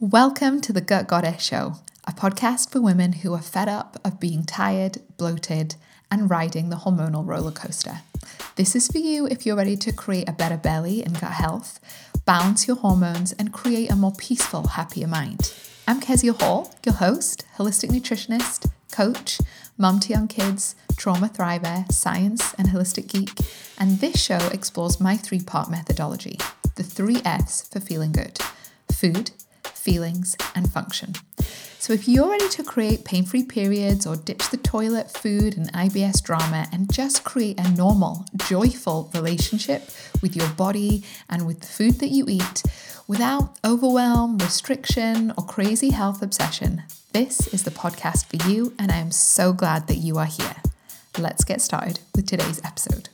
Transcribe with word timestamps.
Welcome 0.00 0.60
to 0.60 0.72
the 0.72 0.80
Gut 0.80 1.08
Goddess 1.08 1.42
Show, 1.42 1.74
a 2.06 2.12
podcast 2.12 2.70
for 2.70 2.80
women 2.80 3.14
who 3.14 3.34
are 3.34 3.42
fed 3.42 3.68
up 3.68 3.96
of 4.04 4.20
being 4.20 4.44
tired, 4.44 4.98
bloated, 5.16 5.74
and 6.08 6.30
riding 6.30 6.68
the 6.68 6.76
hormonal 6.76 7.26
roller 7.26 7.50
coaster. 7.50 8.02
This 8.54 8.76
is 8.76 8.86
for 8.86 8.98
you 8.98 9.26
if 9.26 9.44
you're 9.44 9.56
ready 9.56 9.76
to 9.78 9.92
create 9.92 10.28
a 10.28 10.32
better 10.32 10.56
belly 10.56 11.02
and 11.02 11.20
gut 11.20 11.32
health, 11.32 11.80
balance 12.24 12.68
your 12.68 12.76
hormones, 12.76 13.32
and 13.32 13.52
create 13.52 13.90
a 13.90 13.96
more 13.96 14.12
peaceful, 14.12 14.68
happier 14.68 15.08
mind. 15.08 15.52
I'm 15.88 15.98
Kezia 15.98 16.34
Hall, 16.34 16.72
your 16.86 16.94
host, 16.94 17.44
holistic 17.56 17.90
nutritionist, 17.90 18.70
coach, 18.92 19.40
mum 19.76 19.98
to 19.98 20.10
young 20.10 20.28
kids, 20.28 20.76
trauma 20.96 21.28
thriver, 21.28 21.90
science, 21.90 22.54
and 22.56 22.68
holistic 22.68 23.08
geek, 23.08 23.32
and 23.76 23.98
this 23.98 24.22
show 24.22 24.48
explores 24.52 25.00
my 25.00 25.16
three 25.16 25.40
part 25.40 25.68
methodology 25.68 26.38
the 26.76 26.84
three 26.84 27.20
F's 27.24 27.68
for 27.68 27.80
feeling 27.80 28.12
good 28.12 28.38
food, 28.92 29.32
feelings, 29.88 30.36
and 30.54 30.70
function. 30.70 31.14
So, 31.78 31.94
if 31.94 32.06
you're 32.06 32.28
ready 32.28 32.48
to 32.50 32.62
create 32.62 33.06
pain 33.06 33.24
free 33.24 33.44
periods 33.44 34.06
or 34.06 34.16
ditch 34.16 34.50
the 34.50 34.58
toilet, 34.58 35.10
food, 35.10 35.56
and 35.56 35.72
IBS 35.72 36.22
drama 36.22 36.66
and 36.72 36.92
just 36.92 37.24
create 37.24 37.58
a 37.58 37.70
normal, 37.70 38.26
joyful 38.36 39.10
relationship 39.14 39.88
with 40.20 40.36
your 40.36 40.48
body 40.50 41.04
and 41.30 41.46
with 41.46 41.60
the 41.60 41.66
food 41.66 42.00
that 42.00 42.08
you 42.10 42.26
eat 42.28 42.62
without 43.06 43.56
overwhelm, 43.64 44.36
restriction, 44.36 45.32
or 45.38 45.44
crazy 45.46 45.90
health 45.90 46.20
obsession, 46.20 46.82
this 47.12 47.46
is 47.54 47.62
the 47.62 47.70
podcast 47.70 48.26
for 48.26 48.46
you, 48.50 48.74
and 48.78 48.92
I 48.92 48.96
am 48.96 49.10
so 49.10 49.54
glad 49.54 49.86
that 49.86 49.96
you 49.96 50.18
are 50.18 50.26
here. 50.26 50.56
Let's 51.18 51.44
get 51.44 51.62
started 51.62 52.00
with 52.14 52.26
today's 52.26 52.60
episode. 52.62 53.08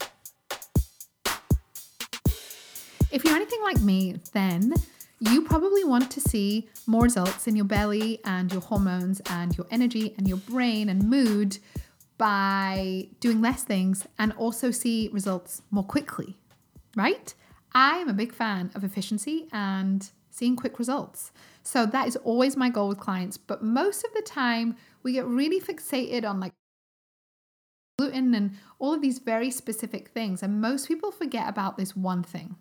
If 3.13 3.23
you're 3.23 3.37
anything 3.37 3.63
like 3.63 3.81
me, 3.81 4.17
then 4.33 4.75
you 5.21 5.43
probably 5.43 5.85
want 5.85 6.11
to 6.11 6.21
see 6.21 6.69
more 6.87 7.03
results 7.03 7.47
in 7.47 7.57
your 7.57 7.65
belly 7.65 8.21
and 8.25 8.53
your 8.53 8.61
hormones 8.61 9.21
and 9.31 9.57
your 9.57 9.67
energy 9.71 10.15
and 10.19 10.29
your 10.29 10.39
brain 10.39 10.89
and 10.89 11.09
mood 11.09 11.59
by 12.19 13.09
doing 13.21 13.41
less 13.41 13.65
things 13.65 14.07
and 14.19 14.33
also 14.33 14.71
see 14.71 15.09
results 15.13 15.63
more 15.71 15.85
quickly, 15.85 16.37
right? 16.97 17.35
I 17.75 17.99
am 17.99 18.09
a 18.09 18.15
big 18.15 18.33
fan 18.33 18.71
of 18.75 18.85
efficiency 18.85 19.49
and 19.53 20.09
seeing 20.31 20.57
quick 20.57 20.79
results. 20.79 21.33
So 21.63 21.87
that 21.87 22.07
is 22.07 22.17
always 22.17 22.57
my 22.57 22.69
goal 22.69 22.89
with 22.89 22.99
clients. 22.99 23.37
But 23.37 23.63
most 23.63 24.05
of 24.05 24.13
the 24.15 24.23
time, 24.23 24.77
we 25.03 25.13
get 25.13 25.27
really 25.27 25.61
fixated 25.61 26.29
on 26.29 26.41
like 26.41 26.53
gluten 27.99 28.35
and 28.35 28.57
all 28.79 28.93
of 28.93 29.01
these 29.01 29.19
very 29.19 29.51
specific 29.51 30.09
things. 30.09 30.43
And 30.43 30.61
most 30.61 30.89
people 30.89 31.11
forget 31.11 31.49
about 31.49 31.77
this 31.77 31.97
one 31.97 32.23
thing. 32.23 32.57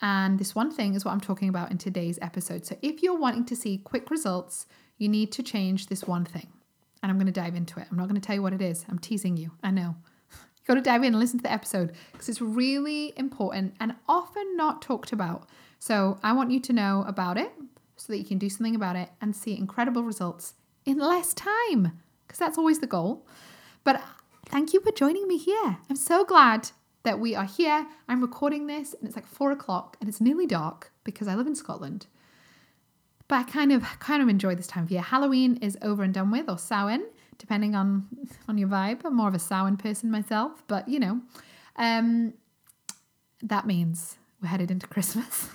And 0.00 0.38
this 0.38 0.54
one 0.54 0.70
thing 0.70 0.94
is 0.94 1.04
what 1.04 1.12
I'm 1.12 1.20
talking 1.20 1.48
about 1.48 1.70
in 1.70 1.78
today's 1.78 2.18
episode. 2.22 2.66
So 2.66 2.76
if 2.82 3.02
you're 3.02 3.18
wanting 3.18 3.44
to 3.46 3.56
see 3.56 3.78
quick 3.78 4.10
results, 4.10 4.66
you 4.98 5.08
need 5.08 5.32
to 5.32 5.42
change 5.42 5.86
this 5.86 6.04
one 6.04 6.24
thing. 6.24 6.48
And 7.02 7.10
I'm 7.10 7.18
going 7.18 7.26
to 7.26 7.32
dive 7.32 7.56
into 7.56 7.80
it. 7.80 7.86
I'm 7.90 7.96
not 7.96 8.08
going 8.08 8.20
to 8.20 8.26
tell 8.26 8.34
you 8.34 8.42
what 8.42 8.52
it 8.52 8.62
is. 8.62 8.84
I'm 8.88 8.98
teasing 8.98 9.36
you. 9.36 9.52
I 9.62 9.70
know. 9.70 9.96
You 10.62 10.66
got 10.68 10.74
to 10.74 10.80
dive 10.80 11.02
in 11.02 11.08
and 11.08 11.18
listen 11.18 11.40
to 11.40 11.42
the 11.42 11.50
episode 11.50 11.90
because 12.12 12.28
it's 12.28 12.40
really 12.40 13.12
important 13.16 13.74
and 13.80 13.96
often 14.08 14.56
not 14.56 14.80
talked 14.80 15.10
about. 15.10 15.48
So 15.80 16.20
I 16.22 16.32
want 16.34 16.52
you 16.52 16.60
to 16.60 16.72
know 16.72 17.04
about 17.08 17.36
it 17.36 17.50
so 17.96 18.12
that 18.12 18.18
you 18.18 18.24
can 18.24 18.38
do 18.38 18.48
something 18.48 18.76
about 18.76 18.94
it 18.94 19.08
and 19.20 19.34
see 19.34 19.58
incredible 19.58 20.04
results 20.04 20.54
in 20.84 20.98
less 20.98 21.34
time 21.34 21.98
because 22.24 22.38
that's 22.38 22.58
always 22.58 22.78
the 22.78 22.86
goal. 22.86 23.26
But 23.82 24.00
thank 24.46 24.72
you 24.72 24.80
for 24.80 24.92
joining 24.92 25.26
me 25.26 25.36
here. 25.36 25.78
I'm 25.90 25.96
so 25.96 26.24
glad 26.24 26.70
that 27.04 27.18
we 27.18 27.34
are 27.34 27.44
here. 27.44 27.86
I'm 28.08 28.20
recording 28.20 28.66
this 28.66 28.94
and 28.94 29.06
it's 29.06 29.16
like 29.16 29.26
four 29.26 29.50
o'clock 29.50 29.96
and 30.00 30.08
it's 30.08 30.20
nearly 30.20 30.46
dark 30.46 30.92
because 31.04 31.28
I 31.28 31.34
live 31.34 31.46
in 31.46 31.54
Scotland. 31.54 32.06
But 33.28 33.36
I 33.36 33.42
kind 33.44 33.72
of 33.72 33.82
kind 33.98 34.22
of 34.22 34.28
enjoy 34.28 34.54
this 34.54 34.66
time 34.66 34.84
of 34.84 34.90
year. 34.90 35.00
Halloween 35.00 35.56
is 35.56 35.78
over 35.80 36.02
and 36.02 36.12
done 36.12 36.30
with, 36.30 36.48
or 36.48 36.58
Samhain, 36.58 37.04
depending 37.38 37.74
on 37.74 38.06
on 38.46 38.58
your 38.58 38.68
vibe. 38.68 39.00
I'm 39.04 39.16
more 39.16 39.28
of 39.28 39.34
a 39.34 39.38
Samhain 39.38 39.76
person 39.76 40.10
myself, 40.10 40.62
but 40.66 40.88
you 40.88 41.00
know, 41.00 41.20
um, 41.76 42.34
that 43.42 43.66
means 43.66 44.18
we're 44.40 44.48
headed 44.48 44.70
into 44.70 44.86
Christmas. 44.86 45.48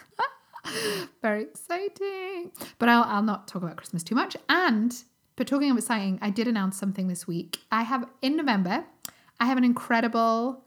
Very 1.22 1.44
exciting. 1.44 2.52
But 2.80 2.90
I'll 2.90 3.04
I'll 3.04 3.24
not 3.24 3.48
talk 3.48 3.62
about 3.62 3.78
Christmas 3.78 4.04
too 4.04 4.16
much. 4.16 4.36
And 4.50 4.96
but 5.36 5.46
talking 5.46 5.70
of 5.70 5.78
exciting, 5.78 6.18
I 6.22 6.32
did 6.32 6.48
announce 6.48 6.78
something 6.78 7.08
this 7.08 7.28
week. 7.28 7.60
I 7.72 7.84
have 7.84 8.10
in 8.22 8.38
November, 8.38 8.86
I 9.40 9.46
have 9.46 9.58
an 9.58 9.64
incredible 9.64 10.64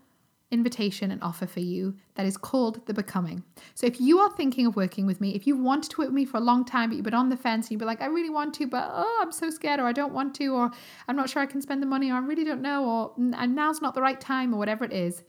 invitation 0.50 1.10
and 1.10 1.22
offer 1.22 1.46
for 1.46 1.60
you 1.60 1.94
that 2.14 2.26
is 2.26 2.36
called 2.36 2.84
The 2.86 2.94
Becoming. 2.94 3.44
So 3.74 3.86
if 3.86 4.00
you 4.00 4.18
are 4.18 4.30
thinking 4.30 4.66
of 4.66 4.76
working 4.76 5.06
with 5.06 5.20
me, 5.20 5.34
if 5.34 5.46
you 5.46 5.56
wanted 5.56 5.90
to 5.92 5.98
work 5.98 6.08
with 6.08 6.14
me 6.14 6.24
for 6.24 6.38
a 6.38 6.40
long 6.40 6.64
time, 6.64 6.90
but 6.90 6.96
you've 6.96 7.04
been 7.04 7.14
on 7.14 7.28
the 7.28 7.36
fence 7.36 7.66
and 7.66 7.72
you've 7.72 7.78
been 7.78 7.88
like, 7.88 8.02
I 8.02 8.06
really 8.06 8.30
want 8.30 8.54
to, 8.54 8.66
but 8.66 8.90
oh, 8.92 9.20
I'm 9.22 9.32
so 9.32 9.50
scared, 9.50 9.80
or 9.80 9.84
I 9.84 9.92
don't 9.92 10.12
want 10.12 10.34
to, 10.36 10.48
or 10.48 10.70
I'm 11.08 11.16
not 11.16 11.30
sure 11.30 11.40
I 11.42 11.46
can 11.46 11.62
spend 11.62 11.82
the 11.82 11.86
money, 11.86 12.10
or 12.10 12.14
I 12.14 12.20
really 12.20 12.44
don't 12.44 12.62
know, 12.62 12.84
or 12.84 13.12
and 13.16 13.54
now's 13.54 13.80
not 13.80 13.94
the 13.94 14.02
right 14.02 14.20
time, 14.20 14.52
or 14.52 14.58
whatever 14.58 14.84
it 14.84 14.92
is, 14.92 15.22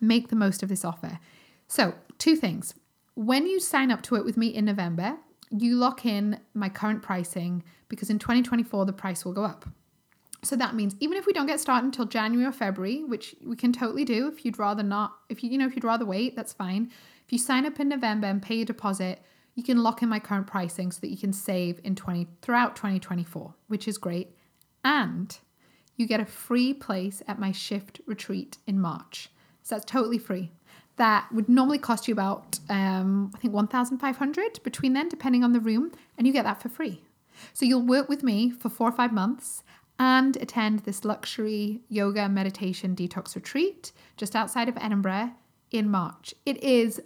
make 0.00 0.28
the 0.28 0.36
most 0.36 0.62
of 0.62 0.68
this 0.68 0.84
offer. 0.84 1.18
So, 1.66 1.94
two 2.18 2.36
things. 2.36 2.74
When 3.14 3.46
you 3.46 3.60
sign 3.60 3.90
up 3.90 4.02
to 4.02 4.14
work 4.14 4.24
with 4.24 4.36
me 4.36 4.48
in 4.48 4.64
November, 4.64 5.18
you 5.50 5.76
lock 5.76 6.06
in 6.06 6.40
my 6.54 6.68
current 6.68 7.02
pricing 7.02 7.62
because 7.88 8.08
in 8.08 8.18
2024 8.18 8.86
the 8.86 8.92
price 8.92 9.24
will 9.24 9.32
go 9.32 9.44
up. 9.44 9.66
So 10.44 10.56
that 10.56 10.74
means 10.74 10.96
even 10.98 11.16
if 11.16 11.26
we 11.26 11.32
don't 11.32 11.46
get 11.46 11.60
started 11.60 11.86
until 11.86 12.04
January 12.04 12.46
or 12.46 12.52
February, 12.52 13.04
which 13.04 13.36
we 13.44 13.54
can 13.54 13.72
totally 13.72 14.04
do 14.04 14.26
if 14.26 14.44
you'd 14.44 14.58
rather 14.58 14.82
not, 14.82 15.14
if 15.28 15.42
you, 15.44 15.50
you 15.50 15.58
know, 15.58 15.66
if 15.66 15.76
you'd 15.76 15.84
rather 15.84 16.04
wait, 16.04 16.34
that's 16.34 16.52
fine. 16.52 16.90
If 17.24 17.32
you 17.32 17.38
sign 17.38 17.64
up 17.64 17.78
in 17.78 17.88
November 17.88 18.26
and 18.26 18.42
pay 18.42 18.62
a 18.62 18.64
deposit, 18.64 19.22
you 19.54 19.62
can 19.62 19.82
lock 19.82 20.02
in 20.02 20.08
my 20.08 20.18
current 20.18 20.48
pricing 20.48 20.90
so 20.90 21.00
that 21.00 21.10
you 21.10 21.16
can 21.16 21.32
save 21.32 21.80
in 21.84 21.94
20 21.94 22.26
throughout 22.40 22.74
2024, 22.74 23.54
which 23.68 23.86
is 23.86 23.98
great. 23.98 24.34
And 24.84 25.36
you 25.96 26.06
get 26.06 26.20
a 26.20 26.26
free 26.26 26.74
place 26.74 27.22
at 27.28 27.38
my 27.38 27.52
shift 27.52 28.00
retreat 28.06 28.58
in 28.66 28.80
March. 28.80 29.30
So 29.62 29.76
that's 29.76 29.84
totally 29.84 30.18
free. 30.18 30.50
That 30.96 31.30
would 31.32 31.48
normally 31.48 31.78
cost 31.78 32.08
you 32.08 32.12
about, 32.12 32.58
um, 32.68 33.30
I 33.34 33.38
think, 33.38 33.54
1,500 33.54 34.60
between 34.64 34.92
then, 34.92 35.08
depending 35.08 35.44
on 35.44 35.52
the 35.52 35.60
room, 35.60 35.92
and 36.18 36.26
you 36.26 36.32
get 36.32 36.44
that 36.44 36.60
for 36.60 36.68
free. 36.68 37.02
So 37.52 37.64
you'll 37.64 37.86
work 37.86 38.08
with 38.08 38.22
me 38.22 38.50
for 38.50 38.68
four 38.68 38.88
or 38.88 38.92
five 38.92 39.12
months 39.12 39.62
and 40.02 40.36
attend 40.38 40.80
this 40.80 41.04
luxury 41.04 41.80
yoga 41.88 42.28
meditation 42.28 42.96
detox 42.96 43.36
retreat 43.36 43.92
just 44.16 44.34
outside 44.34 44.68
of 44.68 44.76
Edinburgh 44.80 45.30
in 45.70 45.88
March. 45.88 46.34
It 46.44 46.60
is 46.60 47.00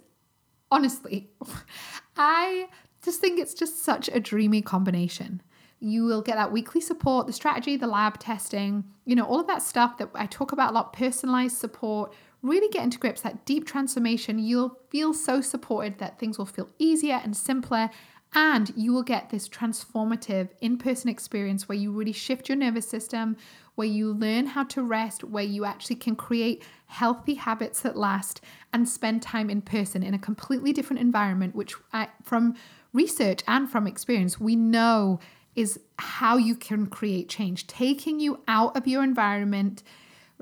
honestly, 0.71 1.29
I 2.17 2.67
just 3.03 3.21
think 3.21 3.39
it's 3.39 3.53
just 3.53 3.83
such 3.83 4.09
a 4.11 4.19
dreamy 4.19 4.63
combination. 4.63 5.43
You 5.79 6.05
will 6.05 6.23
get 6.23 6.37
that 6.37 6.51
weekly 6.51 6.81
support, 6.81 7.27
the 7.27 7.33
strategy, 7.33 7.77
the 7.77 7.85
lab 7.85 8.17
testing, 8.17 8.83
you 9.05 9.15
know, 9.15 9.25
all 9.25 9.39
of 9.39 9.45
that 9.45 9.61
stuff 9.61 9.99
that 9.99 10.09
I 10.15 10.25
talk 10.25 10.51
about 10.51 10.71
a 10.71 10.73
lot, 10.73 10.91
personalized 10.91 11.57
support, 11.57 12.15
really 12.41 12.67
get 12.69 12.83
into 12.83 12.97
grips, 12.97 13.21
that 13.21 13.45
deep 13.45 13.67
transformation. 13.67 14.39
You'll 14.39 14.75
feel 14.89 15.13
so 15.13 15.39
supported 15.39 15.99
that 15.99 16.17
things 16.17 16.39
will 16.39 16.47
feel 16.47 16.71
easier 16.79 17.21
and 17.23 17.37
simpler 17.37 17.91
and 18.33 18.71
you 18.75 18.93
will 18.93 19.03
get 19.03 19.29
this 19.29 19.47
transformative 19.47 20.49
in 20.61 20.77
person 20.77 21.09
experience 21.09 21.67
where 21.67 21.77
you 21.77 21.91
really 21.91 22.11
shift 22.11 22.49
your 22.49 22.57
nervous 22.57 22.87
system, 22.87 23.37
where 23.75 23.87
you 23.87 24.11
learn 24.11 24.47
how 24.47 24.63
to 24.63 24.83
rest, 24.83 25.23
where 25.23 25.43
you 25.43 25.65
actually 25.65 25.95
can 25.95 26.15
create 26.15 26.63
healthy 26.87 27.35
habits 27.35 27.81
that 27.81 27.95
last 27.95 28.41
and 28.73 28.87
spend 28.87 29.21
time 29.21 29.49
in 29.49 29.61
person 29.61 30.03
in 30.03 30.13
a 30.13 30.19
completely 30.19 30.73
different 30.73 30.99
environment, 30.99 31.55
which 31.55 31.75
I, 31.93 32.09
from 32.23 32.55
research 32.93 33.43
and 33.47 33.69
from 33.69 33.87
experience, 33.87 34.39
we 34.39 34.55
know 34.55 35.19
is 35.55 35.79
how 35.97 36.37
you 36.37 36.55
can 36.55 36.87
create 36.87 37.29
change. 37.29 37.65
Taking 37.67 38.19
you 38.19 38.41
out 38.47 38.77
of 38.77 38.87
your 38.87 39.03
environment, 39.03 39.83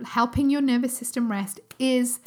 helping 0.03 0.49
your 0.49 0.61
nervous 0.61 0.95
system 0.95 1.31
rest 1.31 1.59
is 1.79 2.19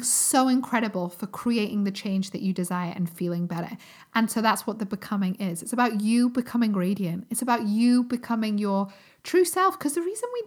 so 0.00 0.48
incredible 0.48 1.08
for 1.08 1.26
creating 1.26 1.84
the 1.84 1.90
change 1.90 2.30
that 2.30 2.42
you 2.42 2.52
desire 2.52 2.92
and 2.94 3.08
feeling 3.08 3.46
better. 3.46 3.76
And 4.14 4.30
so 4.30 4.40
that's 4.40 4.66
what 4.66 4.78
the 4.78 4.86
becoming 4.86 5.34
is. 5.36 5.62
It's 5.62 5.72
about 5.72 6.00
you 6.00 6.28
becoming 6.28 6.72
radiant. 6.72 7.26
It's 7.30 7.42
about 7.42 7.66
you 7.66 8.04
becoming 8.04 8.58
your 8.58 8.88
true 9.22 9.44
self. 9.44 9.78
Because 9.78 9.94
the 9.94 10.02
reason 10.02 10.28
we 10.32 10.42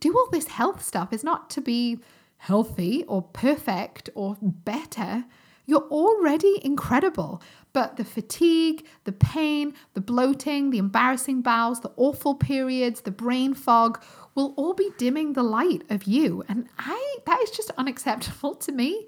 do 0.00 0.16
all 0.16 0.28
this 0.30 0.48
health 0.48 0.82
stuff 0.82 1.12
is 1.12 1.24
not 1.24 1.50
to 1.50 1.60
be 1.60 1.98
healthy 2.36 3.04
or 3.08 3.22
perfect 3.22 4.10
or 4.14 4.36
better. 4.40 5.24
You're 5.66 5.88
already 5.90 6.60
incredible. 6.62 7.42
But 7.72 7.96
the 7.96 8.04
fatigue, 8.04 8.86
the 9.04 9.12
pain, 9.12 9.74
the 9.94 10.00
bloating, 10.00 10.70
the 10.70 10.78
embarrassing 10.78 11.42
bowels, 11.42 11.80
the 11.80 11.92
awful 11.96 12.34
periods, 12.34 13.00
the 13.00 13.10
brain 13.10 13.54
fog 13.54 14.02
will 14.34 14.54
all 14.56 14.74
be 14.74 14.90
dimming 14.98 15.32
the 15.32 15.42
light 15.42 15.82
of 15.90 16.04
you. 16.04 16.44
And 16.48 16.68
I 16.78 17.16
that 17.26 17.40
is 17.40 17.50
just 17.50 17.70
unacceptable 17.76 18.54
to 18.66 18.72
me. 18.72 19.06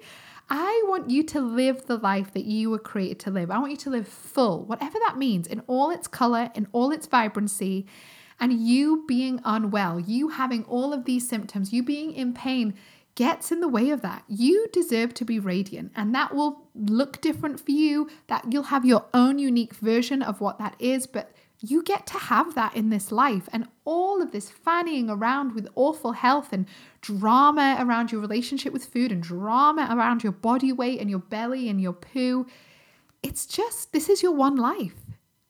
I 0.49 0.83
want 0.87 1.09
you 1.09 1.23
to 1.23 1.41
live 1.41 1.87
the 1.87 1.97
life 1.97 2.31
that 2.33 2.45
you 2.45 2.69
were 2.69 2.79
created 2.79 3.19
to 3.19 3.31
live. 3.31 3.51
I 3.51 3.59
want 3.59 3.71
you 3.71 3.77
to 3.77 3.89
live 3.89 4.07
full, 4.07 4.63
whatever 4.63 4.97
that 4.99 5.17
means, 5.17 5.45
in 5.45 5.61
all 5.67 5.89
its 5.89 6.07
color, 6.07 6.49
in 6.55 6.67
all 6.71 6.91
its 6.91 7.05
vibrancy. 7.05 7.85
And 8.39 8.53
you 8.53 9.03
being 9.07 9.41
unwell, 9.43 9.99
you 9.99 10.29
having 10.29 10.63
all 10.65 10.93
of 10.93 11.03
these 11.03 11.27
symptoms, 11.27 11.73
you 11.73 11.83
being 11.83 12.13
in 12.13 12.33
pain, 12.33 12.75
gets 13.15 13.51
in 13.51 13.59
the 13.59 13.67
way 13.67 13.89
of 13.89 14.01
that. 14.01 14.23
You 14.27 14.67
deserve 14.71 15.13
to 15.15 15.25
be 15.25 15.39
radiant, 15.39 15.91
and 15.95 16.13
that 16.13 16.33
will 16.33 16.69
look 16.75 17.19
different 17.19 17.59
for 17.59 17.71
you. 17.71 18.09
That 18.27 18.45
you'll 18.53 18.63
have 18.63 18.85
your 18.85 19.05
own 19.13 19.39
unique 19.39 19.73
version 19.73 20.21
of 20.21 20.39
what 20.39 20.59
that 20.59 20.75
is, 20.79 21.07
but 21.07 21.33
you 21.59 21.81
get 21.83 22.05
to 22.07 22.17
have 22.17 22.55
that 22.55 22.75
in 22.75 22.89
this 22.89 23.11
life. 23.11 23.49
And 23.51 23.67
all 23.83 24.21
of 24.21 24.31
this 24.31 24.51
fannying 24.51 25.09
around 25.09 25.53
with 25.53 25.67
awful 25.75 26.11
health 26.11 26.53
and 26.53 26.67
drama 27.01 27.77
around 27.79 28.11
your 28.11 28.21
relationship 28.21 28.73
with 28.73 28.85
food 28.85 29.11
and 29.11 29.23
drama 29.23 29.87
around 29.91 30.23
your 30.23 30.33
body 30.33 30.71
weight 30.71 30.99
and 30.99 31.09
your 31.09 31.19
belly 31.19 31.67
and 31.69 31.81
your 31.81 31.93
poo. 31.93 32.45
It's 33.23 33.45
just, 33.45 33.91
this 33.91 34.09
is 34.09 34.21
your 34.21 34.33
one 34.33 34.55
life. 34.55 34.93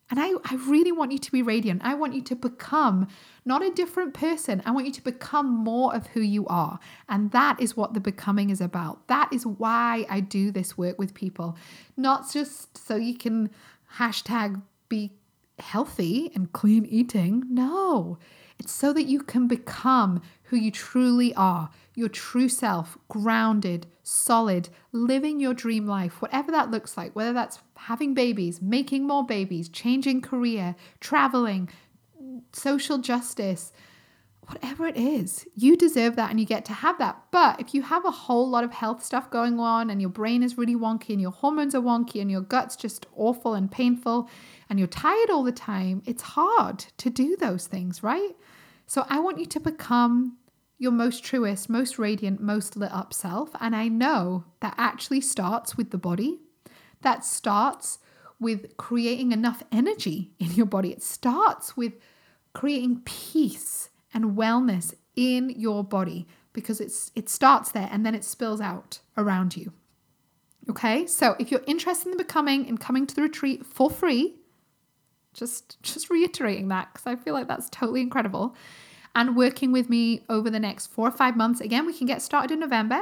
And 0.09 0.21
I, 0.21 0.31
I 0.45 0.55
really 0.55 0.93
want 0.93 1.11
you 1.11 1.17
to 1.17 1.31
be 1.31 1.41
radiant. 1.41 1.81
I 1.83 1.93
want 1.93 2.13
you 2.13 2.21
to 2.21 2.35
become 2.35 3.09
not 3.43 3.61
a 3.61 3.69
different 3.71 4.13
person. 4.13 4.63
I 4.65 4.71
want 4.71 4.85
you 4.85 4.93
to 4.93 5.03
become 5.03 5.47
more 5.47 5.93
of 5.93 6.07
who 6.07 6.21
you 6.21 6.47
are. 6.47 6.79
And 7.09 7.31
that 7.31 7.59
is 7.59 7.75
what 7.75 7.93
the 7.93 7.99
becoming 7.99 8.49
is 8.49 8.61
about. 8.61 9.05
That 9.09 9.33
is 9.33 9.45
why 9.45 10.05
I 10.09 10.21
do 10.21 10.49
this 10.49 10.77
work 10.77 10.97
with 10.97 11.13
people, 11.13 11.57
not 11.97 12.31
just 12.31 12.77
so 12.77 12.95
you 12.95 13.17
can 13.17 13.49
hashtag 13.95 14.61
be 14.87 15.11
healthy 15.59 16.31
and 16.35 16.51
clean 16.51 16.85
eating. 16.85 17.43
No, 17.49 18.17
it's 18.59 18.71
so 18.71 18.93
that 18.93 19.03
you 19.03 19.21
can 19.21 19.47
become 19.47 20.21
who 20.43 20.57
you 20.57 20.71
truly 20.71 21.33
are, 21.35 21.69
your 21.95 22.09
true 22.09 22.49
self, 22.49 22.97
grounded, 23.07 23.87
solid, 24.03 24.69
living 24.91 25.39
your 25.39 25.53
dream 25.53 25.85
life, 25.85 26.21
whatever 26.21 26.51
that 26.51 26.71
looks 26.71 26.97
like, 26.97 27.15
whether 27.15 27.33
that's 27.33 27.59
having 27.75 28.13
babies, 28.13 28.61
making 28.61 29.05
more 29.05 29.25
babies, 29.25 29.69
changing 29.69 30.21
career, 30.21 30.75
traveling, 30.99 31.69
social 32.53 32.97
justice, 32.97 33.71
whatever 34.47 34.87
it 34.87 34.95
is, 34.95 35.45
you 35.55 35.75
deserve 35.75 36.15
that 36.15 36.29
and 36.29 36.39
you 36.39 36.45
get 36.45 36.65
to 36.65 36.73
have 36.73 36.97
that. 36.99 37.21
But 37.31 37.59
if 37.59 37.73
you 37.73 37.81
have 37.81 38.05
a 38.05 38.11
whole 38.11 38.49
lot 38.49 38.63
of 38.63 38.71
health 38.71 39.03
stuff 39.03 39.29
going 39.29 39.59
on 39.59 39.89
and 39.89 40.01
your 40.01 40.09
brain 40.09 40.41
is 40.41 40.57
really 40.57 40.75
wonky 40.75 41.09
and 41.09 41.21
your 41.21 41.31
hormones 41.31 41.75
are 41.75 41.81
wonky 41.81 42.21
and 42.21 42.31
your 42.31 42.41
gut's 42.41 42.75
just 42.75 43.05
awful 43.15 43.53
and 43.53 43.69
painful 43.69 44.29
and 44.69 44.79
you're 44.79 44.87
tired 44.87 45.29
all 45.29 45.43
the 45.43 45.51
time, 45.51 46.01
it's 46.05 46.21
hard 46.21 46.79
to 46.97 47.09
do 47.09 47.35
those 47.35 47.67
things, 47.67 48.03
right? 48.03 48.35
So 48.85 49.05
I 49.09 49.19
want 49.19 49.39
you 49.39 49.45
to 49.47 49.59
become 49.59 50.37
your 50.77 50.91
most 50.91 51.23
truest, 51.23 51.69
most 51.69 51.99
radiant, 51.99 52.39
most 52.39 52.77
lit 52.77 52.91
up 52.91 53.13
self. 53.13 53.49
And 53.59 53.75
I 53.75 53.87
know 53.89 54.45
that 54.61 54.75
actually 54.77 55.21
starts 55.21 55.75
with 55.75 55.91
the 55.91 55.97
body, 55.97 56.39
that 57.01 57.25
starts 57.25 57.99
with 58.39 58.77
creating 58.77 59.31
enough 59.31 59.63
energy 59.71 60.31
in 60.39 60.51
your 60.53 60.67
body. 60.67 60.91
It 60.91 61.03
starts 61.03 61.75
with 61.75 61.93
creating 62.53 63.01
peace 63.05 63.86
wellness 64.37 64.93
in 65.15 65.49
your 65.49 65.83
body 65.83 66.27
because 66.53 66.79
it's 66.79 67.11
it 67.15 67.29
starts 67.29 67.71
there 67.71 67.89
and 67.91 68.05
then 68.05 68.15
it 68.15 68.23
spills 68.23 68.61
out 68.61 68.99
around 69.17 69.57
you. 69.57 69.73
Okay? 70.69 71.05
So 71.07 71.35
if 71.39 71.51
you're 71.51 71.63
interested 71.67 72.11
in 72.11 72.17
becoming 72.17 72.67
and 72.67 72.79
coming 72.79 73.07
to 73.07 73.15
the 73.15 73.21
retreat 73.21 73.65
for 73.65 73.89
free, 73.89 74.35
just 75.33 75.81
just 75.83 76.09
reiterating 76.09 76.67
that 76.69 76.93
because 76.93 77.07
I 77.07 77.15
feel 77.15 77.33
like 77.33 77.47
that's 77.47 77.69
totally 77.69 78.01
incredible. 78.01 78.55
And 79.15 79.35
working 79.35 79.71
with 79.71 79.89
me 79.89 80.23
over 80.29 80.49
the 80.49 80.59
next 80.59 80.87
four 80.87 81.07
or 81.07 81.11
five 81.11 81.35
months. 81.35 81.59
Again, 81.59 81.85
we 81.85 81.93
can 81.93 82.05
get 82.05 82.21
started 82.21 82.51
in 82.51 82.59
November 82.59 83.01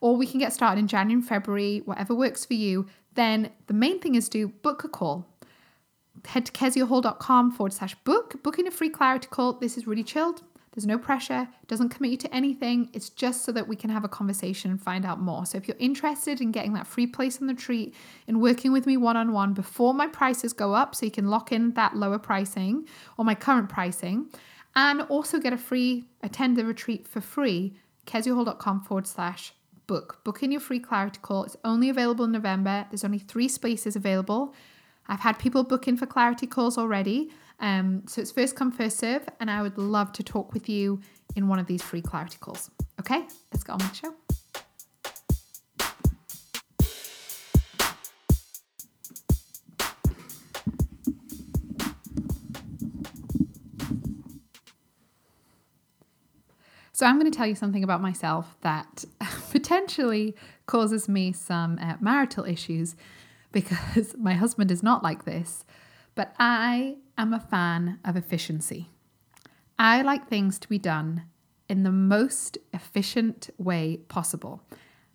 or 0.00 0.16
we 0.16 0.26
can 0.26 0.38
get 0.38 0.52
started 0.52 0.78
in 0.78 0.88
January 0.88 1.14
and 1.14 1.26
February, 1.26 1.82
whatever 1.84 2.14
works 2.14 2.44
for 2.44 2.54
you. 2.54 2.86
Then 3.14 3.50
the 3.66 3.74
main 3.74 3.98
thing 3.98 4.14
is 4.14 4.28
do 4.28 4.48
book 4.48 4.84
a 4.84 4.88
call. 4.88 5.26
Head 6.26 6.46
to 6.46 6.52
keziahall.com 6.52 7.52
forward 7.52 7.72
slash 7.72 7.94
book. 8.04 8.42
Booking 8.42 8.66
a 8.66 8.70
free 8.70 8.90
clarity 8.90 9.28
call. 9.30 9.54
This 9.54 9.76
is 9.76 9.86
really 9.86 10.04
chilled. 10.04 10.42
There's 10.78 10.86
no 10.86 10.96
pressure, 10.96 11.48
doesn't 11.66 11.88
commit 11.88 12.12
you 12.12 12.16
to 12.18 12.32
anything. 12.32 12.88
It's 12.92 13.08
just 13.08 13.44
so 13.44 13.50
that 13.50 13.66
we 13.66 13.74
can 13.74 13.90
have 13.90 14.04
a 14.04 14.08
conversation 14.08 14.70
and 14.70 14.80
find 14.80 15.04
out 15.04 15.18
more. 15.18 15.44
So 15.44 15.58
if 15.58 15.66
you're 15.66 15.76
interested 15.80 16.40
in 16.40 16.52
getting 16.52 16.72
that 16.74 16.86
free 16.86 17.08
place 17.08 17.40
on 17.40 17.48
the 17.48 17.54
treat 17.54 17.96
and 18.28 18.40
working 18.40 18.70
with 18.70 18.86
me 18.86 18.96
one 18.96 19.16
on 19.16 19.32
one 19.32 19.54
before 19.54 19.92
my 19.92 20.06
prices 20.06 20.52
go 20.52 20.74
up, 20.74 20.94
so 20.94 21.04
you 21.04 21.10
can 21.10 21.26
lock 21.26 21.50
in 21.50 21.72
that 21.72 21.96
lower 21.96 22.20
pricing 22.20 22.86
or 23.16 23.24
my 23.24 23.34
current 23.34 23.68
pricing, 23.68 24.28
and 24.76 25.02
also 25.08 25.40
get 25.40 25.52
a 25.52 25.58
free 25.58 26.04
attend 26.22 26.56
the 26.56 26.64
retreat 26.64 27.08
for 27.08 27.20
free, 27.20 27.74
keziahall.com 28.06 28.82
forward 28.82 29.08
slash 29.08 29.54
book. 29.88 30.20
Book 30.22 30.44
in 30.44 30.52
your 30.52 30.60
free 30.60 30.78
clarity 30.78 31.18
call. 31.20 31.42
It's 31.42 31.56
only 31.64 31.88
available 31.88 32.24
in 32.24 32.30
November. 32.30 32.86
There's 32.88 33.02
only 33.02 33.18
three 33.18 33.48
spaces 33.48 33.96
available. 33.96 34.54
I've 35.08 35.20
had 35.20 35.40
people 35.40 35.64
book 35.64 35.88
in 35.88 35.96
for 35.96 36.06
clarity 36.06 36.46
calls 36.46 36.78
already. 36.78 37.32
Um, 37.60 38.02
so 38.06 38.20
it's 38.20 38.30
first 38.30 38.56
come, 38.56 38.70
first 38.70 38.98
serve, 38.98 39.28
and 39.40 39.50
I 39.50 39.62
would 39.62 39.78
love 39.78 40.12
to 40.12 40.22
talk 40.22 40.52
with 40.52 40.68
you 40.68 41.00
in 41.34 41.48
one 41.48 41.58
of 41.58 41.66
these 41.66 41.82
free 41.82 42.02
clarity 42.02 42.38
calls. 42.40 42.70
Okay, 43.00 43.24
let's 43.52 43.64
get 43.64 43.72
on 43.72 43.78
with 43.78 43.90
the 43.90 43.96
show. 43.96 44.14
So, 56.92 57.06
I'm 57.06 57.16
going 57.20 57.30
to 57.30 57.36
tell 57.36 57.46
you 57.46 57.54
something 57.54 57.84
about 57.84 58.00
myself 58.00 58.56
that 58.62 59.04
potentially 59.52 60.34
causes 60.66 61.08
me 61.08 61.32
some 61.32 61.78
uh, 61.80 61.94
marital 62.00 62.44
issues 62.44 62.96
because 63.52 64.16
my 64.18 64.34
husband 64.34 64.72
is 64.72 64.82
not 64.82 65.04
like 65.04 65.24
this. 65.24 65.64
But 66.18 66.34
I 66.36 66.96
am 67.16 67.32
a 67.32 67.38
fan 67.38 68.00
of 68.04 68.16
efficiency. 68.16 68.90
I 69.78 70.02
like 70.02 70.26
things 70.26 70.58
to 70.58 70.68
be 70.68 70.76
done 70.76 71.26
in 71.68 71.84
the 71.84 71.92
most 71.92 72.58
efficient 72.74 73.50
way 73.56 73.98
possible. 74.08 74.60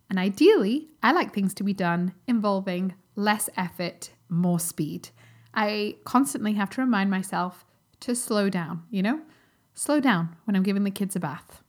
And 0.08 0.18
ideally, 0.18 0.88
I 1.02 1.12
like 1.12 1.34
things 1.34 1.52
to 1.54 1.62
be 1.62 1.74
done 1.74 2.14
involving 2.26 2.94
less 3.16 3.50
effort, 3.54 4.12
more 4.30 4.58
speed. 4.58 5.10
I 5.52 5.96
constantly 6.04 6.54
have 6.54 6.70
to 6.70 6.80
remind 6.80 7.10
myself 7.10 7.66
to 8.00 8.14
slow 8.14 8.48
down, 8.48 8.84
you 8.88 9.02
know? 9.02 9.20
Slow 9.74 10.00
down 10.00 10.34
when 10.46 10.56
I'm 10.56 10.62
giving 10.62 10.84
the 10.84 10.90
kids 10.90 11.14
a 11.14 11.20
bath. 11.20 11.60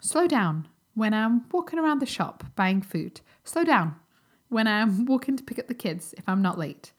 Slow 0.00 0.28
down 0.28 0.68
when 0.94 1.12
I'm 1.12 1.48
walking 1.48 1.80
around 1.80 1.98
the 1.98 2.06
shop 2.06 2.44
buying 2.54 2.82
food. 2.82 3.22
Slow 3.42 3.64
down 3.64 3.96
when 4.48 4.68
I'm 4.68 5.04
walking 5.06 5.36
to 5.36 5.42
pick 5.42 5.58
up 5.58 5.66
the 5.66 5.74
kids 5.74 6.14
if 6.16 6.28
I'm 6.28 6.42
not 6.42 6.56
late. 6.58 6.92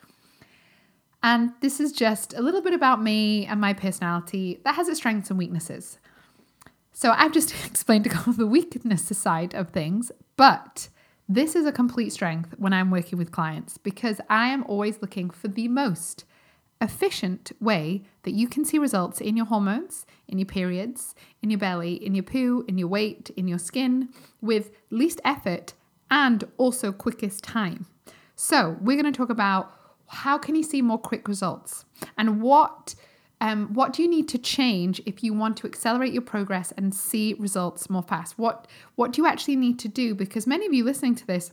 And 1.21 1.51
this 1.61 1.79
is 1.79 1.91
just 1.91 2.33
a 2.33 2.41
little 2.41 2.61
bit 2.61 2.73
about 2.73 3.01
me 3.01 3.45
and 3.45 3.59
my 3.59 3.73
personality 3.73 4.59
that 4.63 4.75
has 4.75 4.87
its 4.87 4.99
strengths 4.99 5.29
and 5.29 5.37
weaknesses. 5.37 5.99
So 6.93 7.11
I've 7.11 7.33
just 7.33 7.53
explained 7.65 8.05
a 8.05 8.09
couple 8.09 8.31
of 8.31 8.37
the 8.37 8.47
weakness 8.47 9.05
side 9.17 9.53
of 9.53 9.69
things, 9.69 10.11
but 10.37 10.89
this 11.27 11.55
is 11.55 11.65
a 11.65 11.71
complete 11.71 12.11
strength 12.11 12.55
when 12.57 12.73
I'm 12.73 12.89
working 12.89 13.17
with 13.17 13.31
clients 13.31 13.77
because 13.77 14.19
I 14.29 14.47
am 14.47 14.63
always 14.63 15.01
looking 15.01 15.29
for 15.29 15.47
the 15.47 15.67
most 15.67 16.25
efficient 16.81 17.51
way 17.59 18.03
that 18.23 18.31
you 18.31 18.47
can 18.47 18.63
see 18.63 18.79
results 18.79 19.19
in 19.19 19.35
your 19.35 19.45
hormones, 19.45 20.05
in 20.27 20.39
your 20.39 20.45
periods, 20.45 21.13
in 21.41 21.49
your 21.49 21.59
belly, 21.59 21.93
in 21.93 22.15
your 22.15 22.23
poo, 22.23 22.63
in 22.67 22.77
your 22.77 22.87
weight, 22.87 23.29
in 23.35 23.47
your 23.47 23.59
skin, 23.59 24.09
with 24.41 24.71
least 24.89 25.19
effort 25.25 25.73
and 26.09 26.45
also 26.57 26.91
quickest 26.91 27.43
time. 27.43 27.85
So, 28.35 28.77
we're 28.79 28.99
going 28.99 29.11
to 29.11 29.17
talk 29.17 29.29
about 29.29 29.78
how 30.09 30.37
can 30.37 30.55
you 30.55 30.63
see 30.63 30.81
more 30.81 30.97
quick 30.97 31.27
results? 31.27 31.85
And 32.17 32.41
what 32.41 32.95
um, 33.41 33.73
what 33.73 33.93
do 33.93 34.03
you 34.03 34.09
need 34.09 34.27
to 34.29 34.37
change 34.37 35.01
if 35.05 35.23
you 35.23 35.33
want 35.33 35.55
to 35.57 35.67
accelerate 35.67 36.11
your 36.11 36.21
progress 36.21 36.73
and 36.73 36.93
see 36.93 37.35
results 37.35 37.89
more 37.89 38.03
fast? 38.03 38.37
What 38.37 38.67
what 38.95 39.13
do 39.13 39.21
you 39.21 39.27
actually 39.27 39.55
need 39.55 39.79
to 39.79 39.87
do? 39.87 40.13
Because 40.13 40.45
many 40.45 40.65
of 40.65 40.73
you 40.73 40.83
listening 40.83 41.15
to 41.15 41.27
this, 41.27 41.51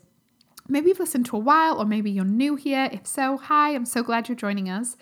maybe 0.69 0.89
you've 0.89 0.99
listened 0.99 1.27
to 1.27 1.37
a 1.37 1.41
while, 1.41 1.79
or 1.79 1.85
maybe 1.85 2.11
you're 2.11 2.25
new 2.25 2.57
here. 2.57 2.89
If 2.93 3.07
so, 3.07 3.37
hi, 3.37 3.75
I'm 3.75 3.87
so 3.87 4.03
glad 4.03 4.29
you're 4.29 4.37
joining 4.37 4.69
us. 4.69 4.97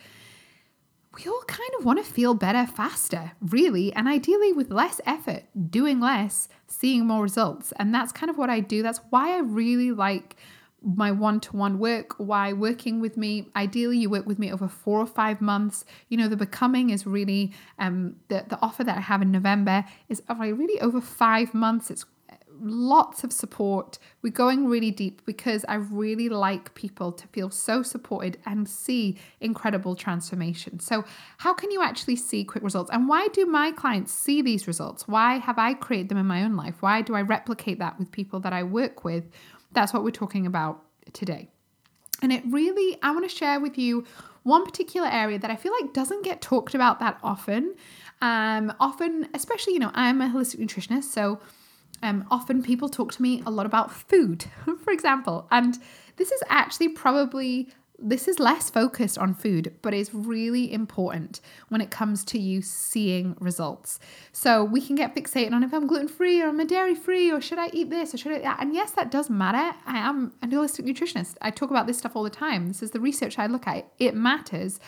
We 1.16 1.30
all 1.30 1.44
kind 1.46 1.70
of 1.78 1.84
want 1.84 2.04
to 2.04 2.12
feel 2.12 2.34
better 2.34 2.66
faster, 2.66 3.32
really, 3.40 3.92
and 3.92 4.08
ideally 4.08 4.52
with 4.52 4.72
less 4.72 5.00
effort, 5.06 5.44
doing 5.70 6.00
less, 6.00 6.48
seeing 6.66 7.06
more 7.06 7.22
results. 7.22 7.72
And 7.78 7.94
that's 7.94 8.10
kind 8.10 8.30
of 8.30 8.36
what 8.36 8.50
I 8.50 8.58
do. 8.58 8.82
That's 8.82 9.00
why 9.10 9.36
I 9.36 9.38
really 9.38 9.92
like 9.92 10.34
my 10.84 11.10
one 11.10 11.40
to 11.40 11.56
one 11.56 11.78
work, 11.78 12.14
why 12.18 12.52
working 12.52 13.00
with 13.00 13.16
me, 13.16 13.48
ideally 13.56 13.98
you 13.98 14.10
work 14.10 14.26
with 14.26 14.38
me 14.38 14.52
over 14.52 14.68
four 14.68 15.00
or 15.00 15.06
five 15.06 15.40
months. 15.40 15.84
You 16.08 16.18
know, 16.18 16.28
the 16.28 16.36
becoming 16.36 16.90
is 16.90 17.06
really, 17.06 17.52
um, 17.78 18.16
the, 18.28 18.44
the 18.48 18.58
offer 18.60 18.84
that 18.84 18.96
I 18.98 19.00
have 19.00 19.22
in 19.22 19.30
November 19.30 19.84
is 20.08 20.22
really 20.28 20.80
over 20.80 21.00
five 21.00 21.54
months. 21.54 21.90
It's 21.90 22.04
lots 22.60 23.24
of 23.24 23.32
support. 23.32 23.98
We're 24.22 24.32
going 24.32 24.66
really 24.66 24.90
deep 24.90 25.24
because 25.26 25.64
I 25.68 25.74
really 25.74 26.28
like 26.28 26.74
people 26.74 27.12
to 27.12 27.26
feel 27.28 27.50
so 27.50 27.82
supported 27.82 28.38
and 28.46 28.68
see 28.68 29.18
incredible 29.40 29.94
transformation. 29.94 30.80
So, 30.80 31.04
how 31.38 31.54
can 31.54 31.70
you 31.70 31.82
actually 31.82 32.16
see 32.16 32.44
quick 32.44 32.62
results? 32.62 32.90
And 32.92 33.08
why 33.08 33.28
do 33.28 33.46
my 33.46 33.72
clients 33.72 34.12
see 34.12 34.42
these 34.42 34.66
results? 34.66 35.08
Why 35.08 35.38
have 35.38 35.58
I 35.58 35.74
created 35.74 36.08
them 36.08 36.18
in 36.18 36.26
my 36.26 36.42
own 36.42 36.56
life? 36.56 36.76
Why 36.80 37.02
do 37.02 37.14
I 37.14 37.22
replicate 37.22 37.78
that 37.78 37.98
with 37.98 38.10
people 38.10 38.40
that 38.40 38.52
I 38.52 38.62
work 38.62 39.04
with? 39.04 39.24
That's 39.74 39.92
what 39.92 40.04
we're 40.04 40.10
talking 40.10 40.46
about 40.46 40.82
today. 41.12 41.48
And 42.22 42.32
it 42.32 42.42
really, 42.48 42.96
I 43.02 43.10
want 43.10 43.28
to 43.28 43.34
share 43.34 43.60
with 43.60 43.76
you 43.76 44.04
one 44.44 44.64
particular 44.64 45.08
area 45.08 45.38
that 45.38 45.50
I 45.50 45.56
feel 45.56 45.72
like 45.80 45.92
doesn't 45.92 46.24
get 46.24 46.40
talked 46.40 46.74
about 46.74 47.00
that 47.00 47.18
often. 47.22 47.74
Um, 48.22 48.72
often, 48.80 49.28
especially, 49.34 49.74
you 49.74 49.78
know, 49.78 49.90
I'm 49.94 50.20
a 50.20 50.28
holistic 50.28 50.60
nutritionist, 50.60 51.04
so 51.04 51.40
um, 52.02 52.26
often 52.30 52.62
people 52.62 52.88
talk 52.88 53.12
to 53.12 53.22
me 53.22 53.42
a 53.46 53.50
lot 53.50 53.66
about 53.66 53.92
food, 53.92 54.44
for 54.84 54.92
example, 54.92 55.46
and 55.50 55.78
this 56.16 56.30
is 56.30 56.42
actually 56.48 56.88
probably 56.88 57.68
this 57.98 58.26
is 58.26 58.38
less 58.38 58.70
focused 58.70 59.18
on 59.18 59.34
food, 59.34 59.74
but 59.80 59.94
is 59.94 60.12
really 60.12 60.72
important 60.72 61.40
when 61.68 61.80
it 61.80 61.90
comes 61.90 62.24
to 62.24 62.38
you 62.38 62.60
seeing 62.60 63.36
results. 63.38 64.00
So 64.32 64.64
we 64.64 64.80
can 64.80 64.96
get 64.96 65.14
fixated 65.14 65.52
on 65.52 65.62
if 65.62 65.72
I'm 65.72 65.86
gluten 65.86 66.08
free 66.08 66.42
or 66.42 66.48
I'm 66.48 66.60
a 66.60 66.64
dairy 66.64 66.94
free 66.94 67.30
or 67.30 67.40
should 67.40 67.58
I 67.58 67.70
eat 67.72 67.90
this 67.90 68.12
or 68.12 68.18
should 68.18 68.32
I 68.32 68.38
that? 68.40 68.60
And 68.60 68.74
yes, 68.74 68.90
that 68.92 69.10
does 69.10 69.30
matter. 69.30 69.76
I 69.86 69.98
am 69.98 70.32
a 70.42 70.46
holistic 70.46 70.84
nutritionist. 70.84 71.36
I 71.40 71.50
talk 71.50 71.70
about 71.70 71.86
this 71.86 71.98
stuff 71.98 72.16
all 72.16 72.24
the 72.24 72.30
time. 72.30 72.66
This 72.66 72.82
is 72.82 72.90
the 72.90 73.00
research 73.00 73.38
I 73.38 73.46
look 73.46 73.66
at. 73.66 73.86
It 73.98 74.14
matters, 74.14 74.80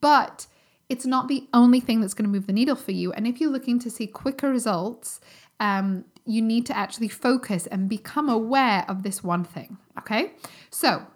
but 0.00 0.46
it's 0.88 1.06
not 1.06 1.28
the 1.28 1.48
only 1.54 1.80
thing 1.80 2.00
that's 2.00 2.14
going 2.14 2.28
to 2.28 2.32
move 2.32 2.46
the 2.46 2.52
needle 2.52 2.76
for 2.76 2.92
you. 2.92 3.12
And 3.12 3.26
if 3.26 3.40
you're 3.40 3.50
looking 3.50 3.78
to 3.78 3.90
see 3.90 4.06
quicker 4.06 4.50
results, 4.50 5.20
um, 5.60 6.04
you 6.26 6.42
need 6.42 6.66
to 6.66 6.76
actually 6.76 7.08
focus 7.08 7.66
and 7.66 7.88
become 7.88 8.28
aware 8.28 8.84
of 8.88 9.02
this 9.02 9.22
one 9.22 9.44
thing. 9.44 9.78
Okay, 9.98 10.32
so 10.70 11.06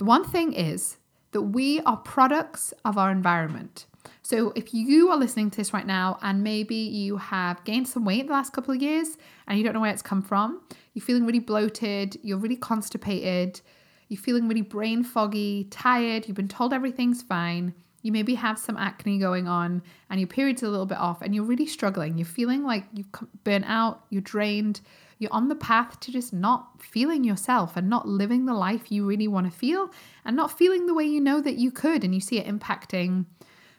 the 0.00 0.06
one 0.06 0.24
thing 0.24 0.54
is 0.54 0.96
that 1.32 1.42
we 1.42 1.78
are 1.80 1.98
products 1.98 2.72
of 2.86 2.96
our 2.96 3.10
environment. 3.10 3.84
So 4.22 4.50
if 4.56 4.72
you 4.72 5.10
are 5.10 5.16
listening 5.18 5.50
to 5.50 5.58
this 5.58 5.74
right 5.74 5.86
now 5.86 6.18
and 6.22 6.42
maybe 6.42 6.74
you 6.74 7.18
have 7.18 7.62
gained 7.64 7.86
some 7.86 8.06
weight 8.06 8.26
the 8.26 8.32
last 8.32 8.54
couple 8.54 8.72
of 8.72 8.80
years 8.80 9.18
and 9.46 9.58
you 9.58 9.62
don't 9.62 9.74
know 9.74 9.80
where 9.80 9.92
it's 9.92 10.00
come 10.00 10.22
from, 10.22 10.62
you're 10.94 11.04
feeling 11.04 11.26
really 11.26 11.38
bloated, 11.38 12.16
you're 12.22 12.38
really 12.38 12.56
constipated, 12.56 13.60
you're 14.08 14.18
feeling 14.18 14.48
really 14.48 14.62
brain 14.62 15.04
foggy, 15.04 15.64
tired, 15.64 16.26
you've 16.26 16.34
been 16.34 16.48
told 16.48 16.72
everything's 16.72 17.20
fine, 17.20 17.74
you 18.02 18.12
maybe 18.12 18.34
have 18.34 18.58
some 18.58 18.76
acne 18.76 19.18
going 19.18 19.46
on 19.46 19.82
and 20.08 20.20
your 20.20 20.26
period's 20.26 20.62
a 20.62 20.68
little 20.68 20.86
bit 20.86 20.98
off 20.98 21.22
and 21.22 21.34
you're 21.34 21.44
really 21.44 21.66
struggling. 21.66 22.16
You're 22.16 22.26
feeling 22.26 22.64
like 22.64 22.84
you've 22.94 23.08
burnt 23.44 23.66
out, 23.66 24.04
you're 24.08 24.22
drained, 24.22 24.80
you're 25.18 25.32
on 25.32 25.48
the 25.48 25.54
path 25.54 26.00
to 26.00 26.12
just 26.12 26.32
not 26.32 26.80
feeling 26.80 27.24
yourself 27.24 27.76
and 27.76 27.90
not 27.90 28.08
living 28.08 28.46
the 28.46 28.54
life 28.54 28.90
you 28.90 29.04
really 29.04 29.28
want 29.28 29.50
to 29.50 29.56
feel 29.56 29.90
and 30.24 30.34
not 30.34 30.56
feeling 30.56 30.86
the 30.86 30.94
way 30.94 31.04
you 31.04 31.20
know 31.20 31.40
that 31.42 31.56
you 31.56 31.70
could. 31.70 32.02
And 32.02 32.14
you 32.14 32.20
see 32.20 32.38
it 32.38 32.46
impacting 32.46 33.26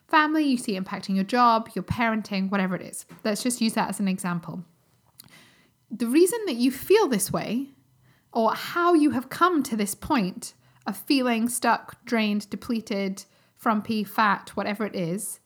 family, 0.07 0.43
you 0.43 0.57
see 0.57 0.75
it 0.75 0.83
impacting 0.83 1.15
your 1.15 1.23
job, 1.23 1.69
your 1.73 1.83
parenting, 1.83 2.51
whatever 2.51 2.75
it 2.75 2.83
is. 2.83 3.07
Let's 3.23 3.41
just 3.41 3.59
use 3.59 3.73
that 3.73 3.89
as 3.89 3.99
an 3.99 4.07
example. 4.07 4.63
The 5.89 6.07
reason 6.07 6.39
that 6.45 6.55
you 6.55 6.69
feel 6.71 7.07
this 7.07 7.31
way 7.31 7.69
or 8.31 8.53
how 8.53 8.93
you 8.93 9.11
have 9.11 9.29
come 9.29 9.63
to 9.63 9.75
this 9.75 9.95
point 9.95 10.53
of 10.85 10.95
feeling 10.95 11.49
stuck, 11.49 12.03
drained, 12.05 12.49
depleted, 12.49 13.25
frumpy, 13.61 14.03
fat, 14.03 14.49
whatever 14.55 14.85
it 14.87 14.95
is, 14.95 15.39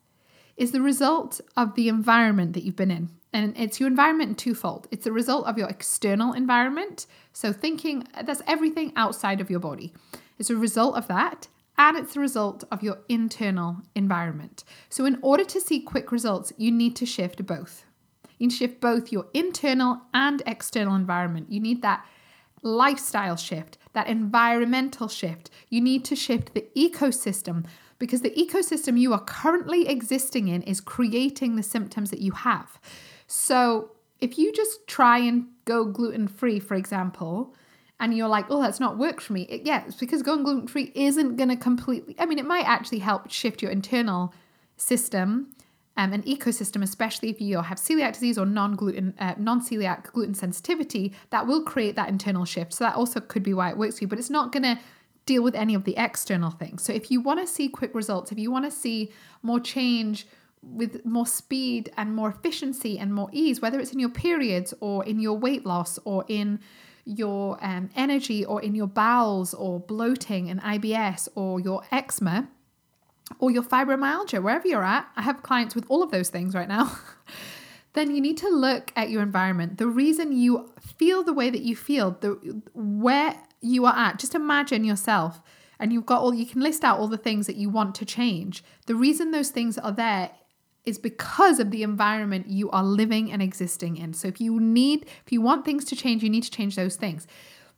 is 0.55 0.71
the 0.71 0.81
result 0.81 1.41
of 1.57 1.75
the 1.75 1.89
environment 1.89 2.53
that 2.53 2.63
you've 2.63 2.77
been 2.77 2.89
in. 2.89 3.09
And 3.33 3.53
it's 3.57 3.81
your 3.81 3.87
environment 3.87 4.37
twofold. 4.37 4.87
It's 4.89 5.03
the 5.03 5.11
result 5.11 5.45
of 5.45 5.57
your 5.57 5.67
external 5.67 6.31
environment. 6.31 7.07
So, 7.33 7.51
thinking 7.51 8.07
that's 8.23 8.41
everything 8.47 8.93
outside 8.95 9.41
of 9.41 9.49
your 9.49 9.59
body. 9.59 9.93
It's 10.39 10.49
a 10.49 10.55
result 10.55 10.95
of 10.95 11.09
that. 11.09 11.49
And 11.77 11.97
it's 11.97 12.13
the 12.13 12.21
result 12.21 12.63
of 12.71 12.81
your 12.81 12.99
internal 13.09 13.81
environment. 13.95 14.63
So, 14.87 15.03
in 15.03 15.19
order 15.21 15.43
to 15.43 15.59
see 15.59 15.81
quick 15.81 16.13
results, 16.13 16.53
you 16.55 16.71
need 16.71 16.95
to 16.95 17.05
shift 17.05 17.45
both. 17.45 17.83
You 18.37 18.47
need 18.47 18.51
to 18.51 18.57
shift 18.57 18.79
both 18.79 19.11
your 19.11 19.27
internal 19.33 20.03
and 20.13 20.41
external 20.47 20.95
environment. 20.95 21.51
You 21.51 21.59
need 21.59 21.81
that 21.81 22.05
lifestyle 22.61 23.35
shift, 23.35 23.77
that 23.91 24.07
environmental 24.07 25.09
shift. 25.09 25.49
You 25.69 25.81
need 25.81 26.05
to 26.05 26.15
shift 26.15 26.53
the 26.53 26.65
ecosystem 26.77 27.65
because 27.99 28.21
the 28.21 28.31
ecosystem 28.31 28.99
you 28.99 29.13
are 29.13 29.23
currently 29.23 29.87
existing 29.87 30.47
in 30.47 30.61
is 30.63 30.81
creating 30.81 31.55
the 31.55 31.63
symptoms 31.63 32.09
that 32.11 32.19
you 32.19 32.31
have. 32.31 32.79
So 33.27 33.91
if 34.19 34.37
you 34.37 34.51
just 34.53 34.87
try 34.87 35.19
and 35.19 35.47
go 35.65 35.85
gluten 35.85 36.27
free, 36.27 36.59
for 36.59 36.75
example, 36.75 37.53
and 37.99 38.15
you're 38.15 38.27
like, 38.27 38.45
oh, 38.49 38.61
that's 38.61 38.79
not 38.79 38.97
worked 38.97 39.21
for 39.21 39.33
me. 39.33 39.43
It, 39.43 39.61
yeah, 39.65 39.83
it's 39.85 39.95
because 39.95 40.21
going 40.21 40.43
gluten 40.43 40.67
free 40.67 40.91
isn't 40.95 41.37
going 41.37 41.49
to 41.49 41.55
completely, 41.55 42.15
I 42.19 42.25
mean, 42.25 42.39
it 42.39 42.45
might 42.45 42.65
actually 42.65 42.99
help 42.99 43.31
shift 43.31 43.61
your 43.61 43.71
internal 43.71 44.33
system 44.77 45.53
um, 45.97 46.11
and 46.11 46.25
ecosystem, 46.25 46.83
especially 46.83 47.29
if 47.29 47.39
you 47.39 47.61
have 47.61 47.77
celiac 47.77 48.13
disease 48.13 48.37
or 48.37 48.45
non-gluten, 48.45 49.13
uh, 49.17 49.35
non-celiac 49.37 50.11
gluten 50.11 50.33
sensitivity, 50.33 51.13
that 51.29 51.47
will 51.47 51.63
create 51.63 51.95
that 51.95 52.09
internal 52.09 52.43
shift. 52.43 52.73
So 52.73 52.83
that 52.83 52.95
also 52.95 53.21
could 53.21 53.43
be 53.43 53.53
why 53.53 53.69
it 53.69 53.77
works 53.77 53.97
for 53.97 54.03
you, 54.03 54.07
but 54.09 54.19
it's 54.19 54.29
not 54.29 54.51
going 54.51 54.63
to 54.63 54.77
deal 55.25 55.43
with 55.43 55.55
any 55.55 55.73
of 55.73 55.83
the 55.83 55.95
external 55.97 56.51
things. 56.51 56.83
So 56.83 56.93
if 56.93 57.09
you 57.09 57.19
want 57.19 57.39
to 57.39 57.47
see 57.47 57.67
quick 57.67 57.95
results, 57.95 58.31
if 58.31 58.37
you 58.37 58.51
want 58.51 58.65
to 58.65 58.71
see 58.71 59.11
more 59.41 59.59
change 59.59 60.27
with 60.61 61.05
more 61.05 61.27
speed 61.27 61.91
and 61.97 62.15
more 62.15 62.29
efficiency 62.29 62.97
and 62.97 63.13
more 63.13 63.29
ease, 63.31 63.61
whether 63.61 63.79
it's 63.79 63.91
in 63.91 63.99
your 63.99 64.09
periods 64.09 64.73
or 64.79 65.05
in 65.05 65.19
your 65.19 65.37
weight 65.37 65.65
loss 65.65 65.99
or 66.05 66.25
in 66.27 66.59
your 67.05 67.57
um, 67.61 67.89
energy 67.95 68.43
or 68.43 68.61
in 68.61 68.73
your 68.73 68.87
bowels 68.87 69.53
or 69.53 69.79
bloating 69.79 70.49
and 70.49 70.61
IBS 70.61 71.27
or 71.35 71.59
your 71.59 71.83
eczema 71.91 72.47
or 73.39 73.51
your 73.51 73.63
fibromyalgia, 73.63 74.41
wherever 74.41 74.67
you're 74.67 74.83
at, 74.83 75.07
I 75.15 75.21
have 75.21 75.43
clients 75.43 75.75
with 75.75 75.85
all 75.87 76.03
of 76.03 76.11
those 76.11 76.29
things 76.29 76.55
right 76.55 76.67
now. 76.67 76.97
then 77.95 78.13
you 78.13 78.21
need 78.21 78.37
to 78.37 78.49
look 78.49 78.91
at 78.95 79.09
your 79.09 79.21
environment. 79.21 79.77
The 79.77 79.87
reason 79.87 80.31
you 80.31 80.71
feel 80.79 81.23
the 81.23 81.33
way 81.33 81.49
that 81.49 81.61
you 81.61 81.75
feel, 81.75 82.11
the 82.11 82.61
where 82.73 83.35
you 83.61 83.85
are 83.85 83.95
at, 83.95 84.19
just 84.19 84.35
imagine 84.35 84.83
yourself 84.83 85.41
and 85.79 85.91
you've 85.91 86.05
got 86.05 86.21
all 86.21 86.33
you 86.33 86.45
can 86.45 86.61
list 86.61 86.83
out 86.83 86.99
all 86.99 87.07
the 87.07 87.17
things 87.17 87.47
that 87.47 87.55
you 87.55 87.69
want 87.69 87.95
to 87.95 88.05
change. 88.05 88.63
The 88.85 88.95
reason 88.95 89.31
those 89.31 89.49
things 89.49 89.77
are 89.77 89.91
there 89.91 90.31
is 90.85 90.99
because 90.99 91.59
of 91.59 91.71
the 91.71 91.83
environment 91.83 92.47
you 92.47 92.69
are 92.69 92.83
living 92.83 93.31
and 93.31 93.41
existing 93.41 93.97
in. 93.97 94.13
So 94.13 94.27
if 94.27 94.39
you 94.39 94.59
need, 94.59 95.07
if 95.25 95.31
you 95.31 95.41
want 95.41 95.65
things 95.65 95.83
to 95.85 95.95
change, 95.95 96.21
you 96.21 96.29
need 96.29 96.43
to 96.43 96.51
change 96.51 96.75
those 96.75 96.95
things. 96.95 97.27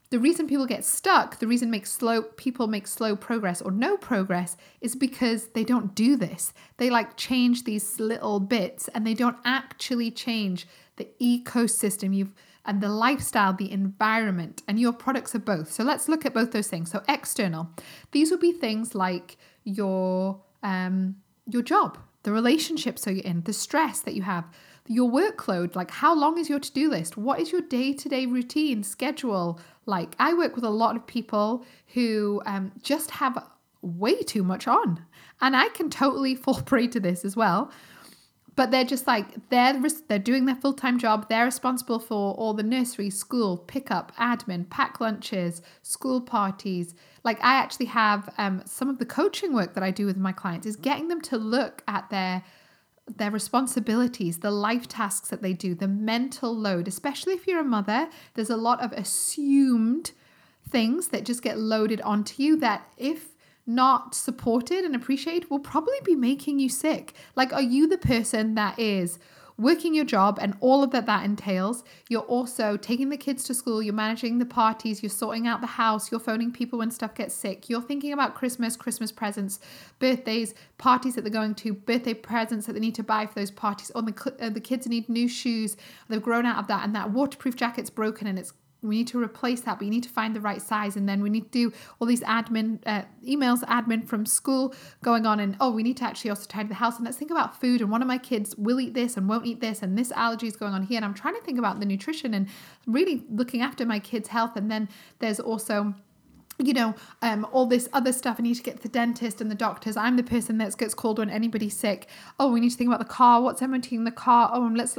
The 0.09 0.19
reason 0.19 0.47
people 0.47 0.65
get 0.65 0.85
stuck, 0.85 1.39
the 1.39 1.47
reason 1.47 1.69
make 1.69 1.85
slow 1.85 2.21
people 2.21 2.67
make 2.67 2.87
slow 2.87 3.15
progress 3.15 3.61
or 3.61 3.71
no 3.71 3.97
progress 3.97 4.55
is 4.79 4.95
because 4.95 5.47
they 5.47 5.65
don't 5.65 5.93
do 5.93 6.15
this. 6.15 6.53
They 6.77 6.89
like 6.89 7.17
change 7.17 7.65
these 7.65 7.99
little 7.99 8.39
bits 8.39 8.87
and 8.89 9.05
they 9.05 9.13
don't 9.13 9.37
actually 9.43 10.11
change 10.11 10.65
the 10.95 11.09
ecosystem 11.21 12.15
you've 12.15 12.33
and 12.67 12.81
the 12.81 12.89
lifestyle, 12.89 13.53
the 13.53 13.71
environment, 13.71 14.61
and 14.67 14.77
your 14.77 14.91
products 14.91 15.33
are 15.33 15.39
both. 15.39 15.71
So 15.71 15.85
let's 15.85 16.09
look 16.09 16.25
at 16.25 16.33
both 16.33 16.51
those 16.51 16.67
things. 16.67 16.91
So 16.91 17.01
external, 17.07 17.69
these 18.11 18.29
would 18.29 18.41
be 18.41 18.51
things 18.51 18.93
like 18.93 19.37
your 19.63 20.41
um, 20.63 21.15
your 21.47 21.61
job, 21.61 21.97
the 22.23 22.33
relationships 22.33 23.05
that 23.05 23.13
you're 23.13 23.23
in, 23.23 23.43
the 23.43 23.53
stress 23.53 24.01
that 24.01 24.15
you 24.15 24.23
have, 24.23 24.45
your 24.87 25.09
workload, 25.09 25.75
like 25.75 25.91
how 25.91 26.15
long 26.15 26.37
is 26.37 26.49
your 26.49 26.59
to 26.59 26.71
do 26.71 26.89
list? 26.89 27.17
What 27.17 27.39
is 27.39 27.51
your 27.51 27.61
day 27.61 27.93
to 27.93 28.09
day 28.09 28.25
routine, 28.25 28.83
schedule 28.83 29.59
like? 29.85 30.15
I 30.19 30.33
work 30.33 30.55
with 30.55 30.63
a 30.63 30.69
lot 30.69 30.95
of 30.95 31.05
people 31.07 31.65
who 31.93 32.41
um, 32.45 32.71
just 32.81 33.11
have 33.11 33.43
way 33.81 34.21
too 34.21 34.43
much 34.43 34.67
on. 34.67 35.05
And 35.41 35.55
I 35.55 35.69
can 35.69 35.89
totally 35.89 36.35
fall 36.43 36.61
prey 36.61 36.87
to 36.87 36.99
this 36.99 37.25
as 37.25 37.35
well 37.35 37.71
but 38.57 38.71
they're 38.71 38.83
just 38.83 39.07
like 39.07 39.27
they're 39.49 39.81
they're 40.09 40.19
doing 40.19 40.45
their 40.45 40.55
full-time 40.55 40.99
job 40.99 41.29
they're 41.29 41.45
responsible 41.45 41.99
for 41.99 42.33
all 42.33 42.53
the 42.53 42.63
nursery 42.63 43.09
school 43.09 43.55
pickup 43.55 44.13
admin 44.17 44.69
pack 44.69 44.99
lunches 44.99 45.61
school 45.83 46.19
parties 46.19 46.93
like 47.23 47.41
i 47.41 47.55
actually 47.55 47.85
have 47.85 48.27
um, 48.37 48.61
some 48.65 48.89
of 48.89 48.97
the 48.97 49.05
coaching 49.05 49.53
work 49.53 49.73
that 49.73 49.83
i 49.83 49.91
do 49.91 50.05
with 50.05 50.17
my 50.17 50.33
clients 50.33 50.67
is 50.67 50.75
getting 50.75 51.07
them 51.07 51.21
to 51.21 51.37
look 51.37 51.81
at 51.87 52.09
their 52.09 52.43
their 53.15 53.31
responsibilities 53.31 54.39
the 54.39 54.51
life 54.51 54.87
tasks 54.87 55.29
that 55.29 55.41
they 55.41 55.53
do 55.53 55.73
the 55.73 55.87
mental 55.87 56.55
load 56.55 56.87
especially 56.87 57.33
if 57.33 57.47
you're 57.47 57.61
a 57.61 57.63
mother 57.63 58.09
there's 58.33 58.49
a 58.49 58.57
lot 58.57 58.81
of 58.81 58.91
assumed 58.91 60.11
things 60.67 61.07
that 61.07 61.23
just 61.23 61.41
get 61.41 61.57
loaded 61.57 62.01
onto 62.01 62.43
you 62.43 62.57
that 62.57 62.91
if 62.97 63.29
not 63.67 64.15
supported 64.15 64.85
and 64.85 64.95
appreciated 64.95 65.51
will 65.51 65.59
probably 65.59 65.99
be 66.05 66.15
making 66.15 66.57
you 66.57 66.69
sick. 66.69 67.13
Like, 67.35 67.51
are 67.51 67.61
you 67.61 67.87
the 67.87 67.97
person 67.97 68.55
that 68.55 68.79
is 68.79 69.19
working 69.57 69.93
your 69.93 70.05
job 70.05 70.37
and 70.41 70.55
all 70.59 70.83
of 70.83 70.91
that 70.91 71.05
that 71.05 71.25
entails? 71.25 71.83
You're 72.09 72.21
also 72.21 72.77
taking 72.77 73.09
the 73.09 73.17
kids 73.17 73.43
to 73.45 73.53
school, 73.53 73.81
you're 73.81 73.93
managing 73.93 74.37
the 74.37 74.45
parties, 74.45 75.01
you're 75.01 75.09
sorting 75.09 75.47
out 75.47 75.61
the 75.61 75.67
house, 75.67 76.11
you're 76.11 76.19
phoning 76.19 76.51
people 76.51 76.79
when 76.79 76.91
stuff 76.91 77.15
gets 77.15 77.33
sick, 77.33 77.69
you're 77.69 77.81
thinking 77.81 78.13
about 78.13 78.35
Christmas, 78.35 78.75
Christmas 78.75 79.11
presents, 79.11 79.59
birthdays, 79.99 80.53
parties 80.77 81.15
that 81.15 81.21
they're 81.21 81.31
going 81.31 81.55
to, 81.55 81.73
birthday 81.73 82.13
presents 82.13 82.65
that 82.67 82.73
they 82.73 82.79
need 82.79 82.95
to 82.95 83.03
buy 83.03 83.25
for 83.25 83.35
those 83.35 83.51
parties, 83.51 83.91
or 83.95 84.01
the, 84.01 84.35
uh, 84.39 84.49
the 84.49 84.61
kids 84.61 84.87
need 84.87 85.09
new 85.09 85.27
shoes, 85.27 85.77
they've 86.07 86.21
grown 86.21 86.45
out 86.45 86.57
of 86.57 86.67
that, 86.67 86.83
and 86.83 86.95
that 86.95 87.11
waterproof 87.11 87.55
jacket's 87.55 87.89
broken 87.89 88.27
and 88.27 88.37
it's 88.37 88.53
we 88.87 88.97
need 88.97 89.07
to 89.07 89.21
replace 89.21 89.61
that 89.61 89.81
you 89.81 89.89
need 89.89 90.03
to 90.03 90.09
find 90.09 90.35
the 90.35 90.41
right 90.41 90.61
size 90.61 90.95
and 90.95 91.07
then 91.07 91.21
we 91.21 91.29
need 91.29 91.51
to 91.51 91.69
do 91.69 91.73
all 91.99 92.07
these 92.07 92.21
admin 92.21 92.79
uh, 92.85 93.03
emails 93.25 93.63
admin 93.63 94.07
from 94.07 94.25
school 94.25 94.73
going 95.03 95.25
on 95.25 95.39
and 95.39 95.55
oh 95.59 95.69
we 95.69 95.83
need 95.83 95.97
to 95.97 96.03
actually 96.03 96.29
also 96.29 96.45
tidy 96.47 96.69
the 96.69 96.75
house 96.75 96.97
and 96.97 97.05
let's 97.05 97.17
think 97.17 97.31
about 97.31 97.59
food 97.59 97.81
and 97.81 97.91
one 97.91 98.01
of 98.01 98.07
my 98.07 98.17
kids 98.17 98.55
will 98.57 98.79
eat 98.79 98.93
this 98.93 99.17
and 99.17 99.27
won't 99.27 99.45
eat 99.45 99.61
this 99.61 99.81
and 99.81 99.97
this 99.97 100.11
allergy 100.13 100.47
is 100.47 100.55
going 100.55 100.73
on 100.73 100.83
here 100.83 100.97
and 100.97 101.05
i'm 101.05 101.13
trying 101.13 101.35
to 101.35 101.41
think 101.41 101.59
about 101.59 101.79
the 101.79 101.85
nutrition 101.85 102.33
and 102.33 102.47
really 102.85 103.23
looking 103.29 103.61
after 103.61 103.85
my 103.85 103.99
kids 103.99 104.29
health 104.29 104.55
and 104.55 104.71
then 104.71 104.87
there's 105.19 105.39
also 105.39 105.93
you 106.59 106.73
know, 106.73 106.95
um, 107.21 107.45
all 107.51 107.65
this 107.65 107.87
other 107.93 108.11
stuff. 108.11 108.37
I 108.39 108.43
need 108.43 108.55
to 108.55 108.63
get 108.63 108.77
to 108.77 108.83
the 108.83 108.89
dentist 108.89 109.41
and 109.41 109.51
the 109.51 109.55
doctors. 109.55 109.95
I'm 109.95 110.17
the 110.17 110.23
person 110.23 110.57
that 110.57 110.75
gets 110.77 110.93
called 110.93 111.19
when 111.19 111.29
anybody's 111.29 111.77
sick. 111.77 112.07
Oh, 112.39 112.51
we 112.51 112.59
need 112.59 112.71
to 112.71 112.77
think 112.77 112.87
about 112.87 112.99
the 112.99 113.05
car. 113.05 113.41
What's 113.41 113.61
emptying 113.61 114.05
the 114.05 114.11
car? 114.11 114.49
Oh, 114.51 114.65
and 114.65 114.77
let's 114.77 114.97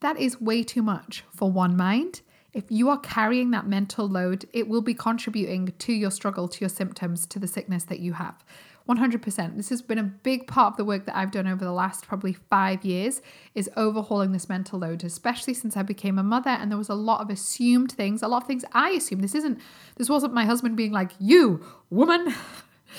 that 0.00 0.18
is 0.18 0.40
way 0.40 0.62
too 0.62 0.82
much 0.82 1.24
for 1.34 1.50
one 1.50 1.76
mind. 1.76 2.20
If 2.54 2.64
you 2.70 2.88
are 2.88 2.98
carrying 2.98 3.50
that 3.50 3.66
mental 3.66 4.08
load, 4.08 4.46
it 4.52 4.68
will 4.68 4.80
be 4.80 4.94
contributing 4.94 5.74
to 5.80 5.92
your 5.92 6.12
struggle, 6.12 6.46
to 6.48 6.60
your 6.60 6.68
symptoms, 6.68 7.26
to 7.26 7.38
the 7.40 7.48
sickness 7.48 7.84
that 7.84 7.98
you 7.98 8.12
have. 8.14 8.44
100%. 8.88 9.56
This 9.56 9.70
has 9.70 9.80
been 9.80 9.98
a 9.98 10.02
big 10.02 10.46
part 10.46 10.72
of 10.72 10.76
the 10.76 10.84
work 10.84 11.06
that 11.06 11.16
I've 11.16 11.30
done 11.30 11.46
over 11.46 11.64
the 11.64 11.72
last 11.72 12.06
probably 12.06 12.34
five 12.34 12.84
years 12.84 13.22
is 13.54 13.70
overhauling 13.76 14.32
this 14.32 14.48
mental 14.48 14.78
load, 14.78 15.02
especially 15.04 15.54
since 15.54 15.76
I 15.76 15.82
became 15.82 16.18
a 16.18 16.22
mother 16.22 16.50
and 16.50 16.70
there 16.70 16.78
was 16.78 16.90
a 16.90 16.94
lot 16.94 17.22
of 17.22 17.30
assumed 17.30 17.92
things, 17.92 18.22
a 18.22 18.28
lot 18.28 18.42
of 18.42 18.46
things 18.46 18.64
I 18.72 18.90
assumed. 18.90 19.24
This 19.24 19.34
isn't, 19.34 19.58
this 19.96 20.10
wasn't 20.10 20.34
my 20.34 20.44
husband 20.44 20.76
being 20.76 20.92
like, 20.92 21.12
you, 21.18 21.64
woman, 21.88 22.34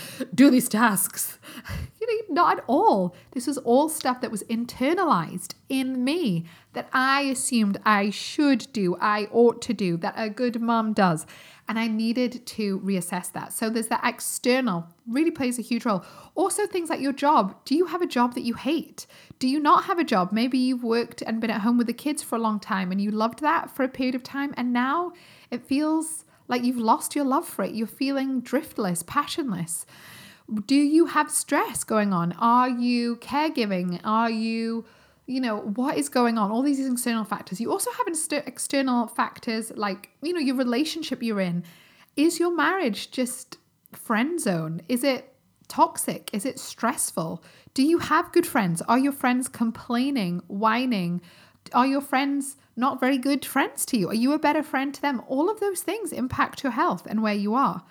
do 0.35 0.49
these 0.49 0.69
tasks. 0.69 1.39
You 2.01 2.27
know, 2.29 2.35
not 2.35 2.59
at 2.59 2.63
all. 2.67 3.15
This 3.31 3.47
was 3.47 3.57
all 3.57 3.89
stuff 3.89 4.21
that 4.21 4.29
was 4.29 4.43
internalized 4.43 5.55
in 5.69 6.03
me 6.03 6.45
that 6.73 6.87
I 6.93 7.21
assumed 7.21 7.79
I 7.83 8.11
should 8.11 8.67
do, 8.73 8.95
I 9.01 9.27
ought 9.31 9.59
to 9.63 9.73
do, 9.73 9.97
that 9.97 10.13
a 10.15 10.29
good 10.29 10.61
mom 10.61 10.93
does. 10.93 11.25
And 11.67 11.79
I 11.79 11.87
needed 11.87 12.45
to 12.45 12.79
reassess 12.81 13.31
that. 13.31 13.53
So 13.53 13.71
there's 13.71 13.87
that 13.87 14.01
external, 14.03 14.85
really 15.07 15.31
plays 15.31 15.57
a 15.57 15.63
huge 15.63 15.83
role. 15.83 16.05
Also, 16.35 16.67
things 16.67 16.91
like 16.91 16.99
your 16.99 17.13
job. 17.13 17.55
Do 17.65 17.73
you 17.73 17.87
have 17.87 18.03
a 18.03 18.07
job 18.07 18.35
that 18.35 18.43
you 18.43 18.53
hate? 18.53 19.07
Do 19.39 19.47
you 19.47 19.59
not 19.59 19.85
have 19.85 19.97
a 19.97 20.03
job? 20.03 20.31
Maybe 20.31 20.59
you've 20.59 20.83
worked 20.83 21.23
and 21.23 21.41
been 21.41 21.49
at 21.49 21.61
home 21.61 21.79
with 21.79 21.87
the 21.87 21.93
kids 21.93 22.21
for 22.21 22.35
a 22.35 22.39
long 22.39 22.59
time 22.59 22.91
and 22.91 23.01
you 23.01 23.09
loved 23.09 23.39
that 23.39 23.71
for 23.71 23.83
a 23.83 23.89
period 23.89 24.13
of 24.13 24.21
time. 24.21 24.53
And 24.57 24.71
now 24.71 25.13
it 25.49 25.65
feels 25.65 26.24
like 26.47 26.63
you've 26.63 26.77
lost 26.77 27.15
your 27.15 27.25
love 27.25 27.47
for 27.47 27.63
it. 27.63 27.73
You're 27.73 27.87
feeling 27.87 28.41
driftless, 28.41 29.05
passionless. 29.05 29.85
Do 30.65 30.75
you 30.75 31.07
have 31.07 31.31
stress 31.31 31.83
going 31.83 32.13
on? 32.13 32.33
Are 32.33 32.69
you 32.69 33.15
caregiving? 33.17 33.99
Are 34.03 34.29
you, 34.29 34.85
you 35.25 35.41
know, 35.41 35.57
what 35.57 35.97
is 35.97 36.07
going 36.07 36.37
on? 36.37 36.51
All 36.51 36.61
these 36.61 36.85
external 36.85 37.23
factors. 37.23 37.59
You 37.59 37.71
also 37.71 37.89
have 37.91 38.07
external 38.47 39.07
factors 39.07 39.71
like, 39.75 40.09
you 40.21 40.33
know, 40.33 40.39
your 40.39 40.55
relationship 40.55 41.23
you're 41.23 41.41
in. 41.41 41.63
Is 42.15 42.39
your 42.39 42.55
marriage 42.55 43.11
just 43.11 43.57
friend 43.91 44.39
zone? 44.39 44.81
Is 44.87 45.03
it 45.03 45.33
toxic? 45.67 46.29
Is 46.31 46.45
it 46.45 46.59
stressful? 46.59 47.43
Do 47.73 47.83
you 47.83 47.97
have 47.97 48.31
good 48.31 48.45
friends? 48.45 48.81
Are 48.83 48.99
your 48.99 49.11
friends 49.11 49.47
complaining, 49.47 50.41
whining? 50.47 51.21
Are 51.73 51.87
your 51.87 52.01
friends 52.01 52.57
not 52.75 52.99
very 52.99 53.17
good 53.17 53.45
friends 53.45 53.85
to 53.87 53.97
you? 53.97 54.09
Are 54.09 54.15
you 54.15 54.33
a 54.33 54.39
better 54.39 54.63
friend 54.63 54.93
to 54.93 55.01
them? 55.01 55.21
All 55.27 55.49
of 55.49 55.59
those 55.59 55.81
things 55.81 56.11
impact 56.11 56.63
your 56.63 56.73
health 56.73 57.05
and 57.05 57.21
where 57.21 57.33
you 57.33 57.55
are. 57.55 57.83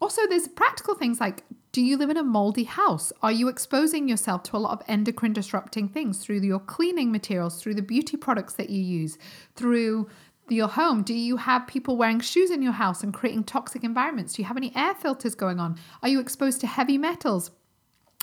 Also, 0.00 0.26
there's 0.26 0.48
practical 0.48 0.94
things 0.94 1.20
like 1.20 1.44
do 1.72 1.82
you 1.82 1.96
live 1.96 2.10
in 2.10 2.16
a 2.16 2.24
moldy 2.24 2.64
house? 2.64 3.12
Are 3.22 3.30
you 3.30 3.46
exposing 3.46 4.08
yourself 4.08 4.42
to 4.44 4.56
a 4.56 4.58
lot 4.58 4.72
of 4.72 4.82
endocrine 4.88 5.32
disrupting 5.32 5.88
things 5.88 6.18
through 6.18 6.40
your 6.40 6.58
cleaning 6.58 7.12
materials, 7.12 7.62
through 7.62 7.74
the 7.74 7.82
beauty 7.82 8.16
products 8.16 8.54
that 8.54 8.70
you 8.70 8.82
use, 8.82 9.18
through 9.54 10.08
your 10.48 10.66
home? 10.66 11.02
Do 11.02 11.14
you 11.14 11.36
have 11.36 11.68
people 11.68 11.96
wearing 11.96 12.18
shoes 12.18 12.50
in 12.50 12.60
your 12.60 12.72
house 12.72 13.04
and 13.04 13.14
creating 13.14 13.44
toxic 13.44 13.84
environments? 13.84 14.32
Do 14.32 14.42
you 14.42 14.48
have 14.48 14.56
any 14.56 14.72
air 14.74 14.94
filters 14.94 15.36
going 15.36 15.60
on? 15.60 15.78
Are 16.02 16.08
you 16.08 16.18
exposed 16.18 16.60
to 16.62 16.66
heavy 16.66 16.98
metals? 16.98 17.52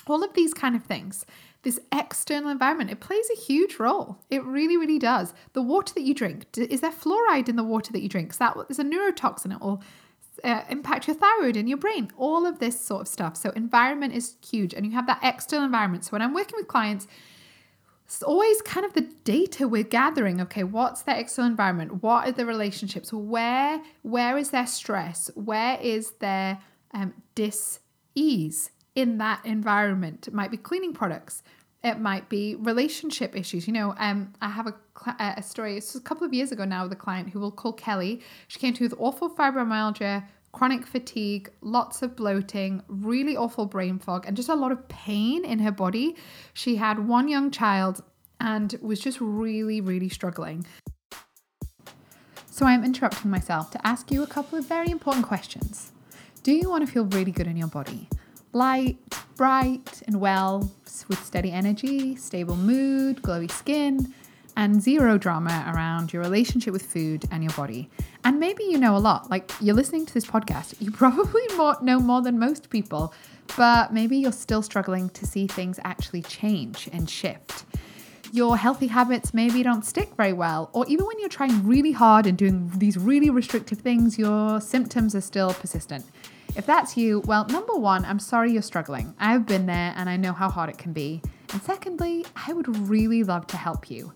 All 0.06 0.22
of 0.22 0.34
these 0.34 0.52
kind 0.52 0.76
of 0.76 0.82
things. 0.82 1.24
This 1.62 1.80
external 1.92 2.50
environment, 2.50 2.90
it 2.90 3.00
plays 3.00 3.28
a 3.30 3.40
huge 3.40 3.78
role. 3.78 4.18
It 4.30 4.44
really, 4.44 4.76
really 4.76 4.98
does. 4.98 5.34
The 5.54 5.62
water 5.62 5.92
that 5.94 6.02
you 6.02 6.14
drink, 6.14 6.46
is 6.56 6.80
there 6.80 6.92
fluoride 6.92 7.48
in 7.48 7.56
the 7.56 7.64
water 7.64 7.92
that 7.92 8.00
you 8.00 8.08
drink? 8.08 8.30
Is 8.30 8.38
that 8.38 8.56
there's 8.68 8.78
a 8.78 8.84
neurotoxin? 8.84 9.52
It 9.52 9.60
will 9.60 9.82
uh, 10.44 10.62
impact 10.70 11.08
your 11.08 11.16
thyroid 11.16 11.56
and 11.56 11.68
your 11.68 11.78
brain, 11.78 12.10
all 12.16 12.46
of 12.46 12.60
this 12.60 12.80
sort 12.80 13.02
of 13.02 13.08
stuff. 13.08 13.36
So, 13.36 13.50
environment 13.50 14.14
is 14.14 14.36
huge, 14.46 14.72
and 14.72 14.86
you 14.86 14.92
have 14.92 15.06
that 15.08 15.18
external 15.22 15.64
environment. 15.64 16.04
So, 16.04 16.10
when 16.10 16.22
I'm 16.22 16.32
working 16.32 16.54
with 16.56 16.68
clients, 16.68 17.08
it's 18.08 18.22
always 18.22 18.62
kind 18.62 18.86
of 18.86 18.94
the 18.94 19.02
data 19.24 19.68
we're 19.68 19.82
gathering 19.82 20.40
okay 20.40 20.64
what's 20.64 21.02
their 21.02 21.16
external 21.16 21.50
environment 21.50 22.02
what 22.02 22.26
are 22.26 22.32
the 22.32 22.46
relationships 22.46 23.12
where 23.12 23.82
where 24.00 24.38
is 24.38 24.48
their 24.48 24.66
stress 24.66 25.30
where 25.34 25.78
is 25.82 26.12
their 26.12 26.58
um, 26.94 27.12
dis-ease 27.34 28.70
in 28.98 29.18
that 29.18 29.40
environment 29.46 30.26
it 30.26 30.34
might 30.34 30.50
be 30.50 30.56
cleaning 30.56 30.92
products 30.92 31.42
it 31.84 32.00
might 32.00 32.28
be 32.28 32.56
relationship 32.56 33.36
issues. 33.36 33.66
You 33.66 33.72
know, 33.72 33.94
um, 33.98 34.32
I 34.42 34.48
have 34.48 34.66
a, 34.66 34.74
a 35.20 35.42
story. 35.42 35.76
It's 35.76 35.94
a 35.94 36.00
couple 36.00 36.26
of 36.26 36.34
years 36.34 36.50
ago 36.50 36.64
now 36.64 36.82
with 36.82 36.92
a 36.92 36.96
client 36.96 37.30
who 37.30 37.38
we'll 37.38 37.52
call 37.52 37.72
Kelly. 37.72 38.20
She 38.48 38.58
came 38.58 38.74
to 38.74 38.82
with 38.82 38.94
awful 38.98 39.30
fibromyalgia, 39.30 40.24
chronic 40.50 40.86
fatigue, 40.86 41.50
lots 41.60 42.02
of 42.02 42.16
bloating, 42.16 42.82
really 42.88 43.36
awful 43.36 43.66
brain 43.66 43.98
fog, 43.98 44.24
and 44.26 44.36
just 44.36 44.48
a 44.48 44.54
lot 44.54 44.72
of 44.72 44.88
pain 44.88 45.44
in 45.44 45.60
her 45.60 45.70
body. 45.70 46.16
She 46.52 46.76
had 46.76 47.06
one 47.06 47.28
young 47.28 47.50
child 47.52 48.02
and 48.40 48.76
was 48.82 48.98
just 48.98 49.20
really, 49.20 49.80
really 49.80 50.08
struggling. 50.08 50.66
So 52.46 52.66
I'm 52.66 52.84
interrupting 52.84 53.30
myself 53.30 53.70
to 53.70 53.86
ask 53.86 54.10
you 54.10 54.24
a 54.24 54.26
couple 54.26 54.58
of 54.58 54.66
very 54.66 54.90
important 54.90 55.26
questions. 55.26 55.92
Do 56.42 56.50
you 56.50 56.68
want 56.68 56.84
to 56.84 56.92
feel 56.92 57.04
really 57.04 57.30
good 57.30 57.46
in 57.46 57.56
your 57.56 57.68
body? 57.68 58.08
Light, 58.52 58.96
bright, 59.36 60.02
and 60.06 60.20
well, 60.20 60.70
with 61.08 61.24
steady 61.24 61.52
energy, 61.52 62.16
stable 62.16 62.56
mood, 62.56 63.22
glowy 63.22 63.50
skin, 63.50 64.12
and 64.56 64.82
zero 64.82 65.18
drama 65.18 65.70
around 65.72 66.12
your 66.12 66.22
relationship 66.22 66.72
with 66.72 66.82
food 66.82 67.24
and 67.30 67.44
your 67.44 67.52
body. 67.52 67.88
And 68.24 68.40
maybe 68.40 68.64
you 68.64 68.78
know 68.78 68.96
a 68.96 68.98
lot, 68.98 69.30
like 69.30 69.52
you're 69.60 69.74
listening 69.74 70.06
to 70.06 70.14
this 70.14 70.26
podcast, 70.26 70.74
you 70.80 70.90
probably 71.04 71.42
more, 71.56 71.76
know 71.80 72.00
more 72.00 72.22
than 72.22 72.38
most 72.38 72.70
people, 72.70 73.14
but 73.56 73.92
maybe 73.92 74.16
you're 74.16 74.32
still 74.32 74.62
struggling 74.62 75.10
to 75.10 75.26
see 75.26 75.46
things 75.46 75.78
actually 75.84 76.22
change 76.22 76.88
and 76.92 77.08
shift. 77.08 77.66
Your 78.32 78.56
healthy 78.56 78.88
habits 78.88 79.32
maybe 79.32 79.62
don't 79.62 79.84
stick 79.84 80.14
very 80.16 80.32
well, 80.32 80.70
or 80.72 80.84
even 80.88 81.06
when 81.06 81.18
you're 81.20 81.28
trying 81.28 81.66
really 81.66 81.92
hard 81.92 82.26
and 82.26 82.36
doing 82.36 82.70
these 82.76 82.98
really 82.98 83.30
restrictive 83.30 83.78
things, 83.78 84.18
your 84.18 84.60
symptoms 84.60 85.14
are 85.14 85.20
still 85.20 85.54
persistent. 85.54 86.04
If 86.58 86.66
that's 86.66 86.96
you, 86.96 87.20
well, 87.20 87.46
number 87.46 87.74
one, 87.74 88.04
I'm 88.04 88.18
sorry 88.18 88.50
you're 88.50 88.62
struggling. 88.62 89.14
I've 89.20 89.46
been 89.46 89.66
there 89.66 89.94
and 89.96 90.10
I 90.10 90.16
know 90.16 90.32
how 90.32 90.50
hard 90.50 90.68
it 90.68 90.76
can 90.76 90.92
be. 90.92 91.22
And 91.52 91.62
secondly, 91.62 92.26
I 92.34 92.52
would 92.52 92.88
really 92.88 93.22
love 93.22 93.46
to 93.46 93.56
help 93.56 93.88
you. 93.88 94.12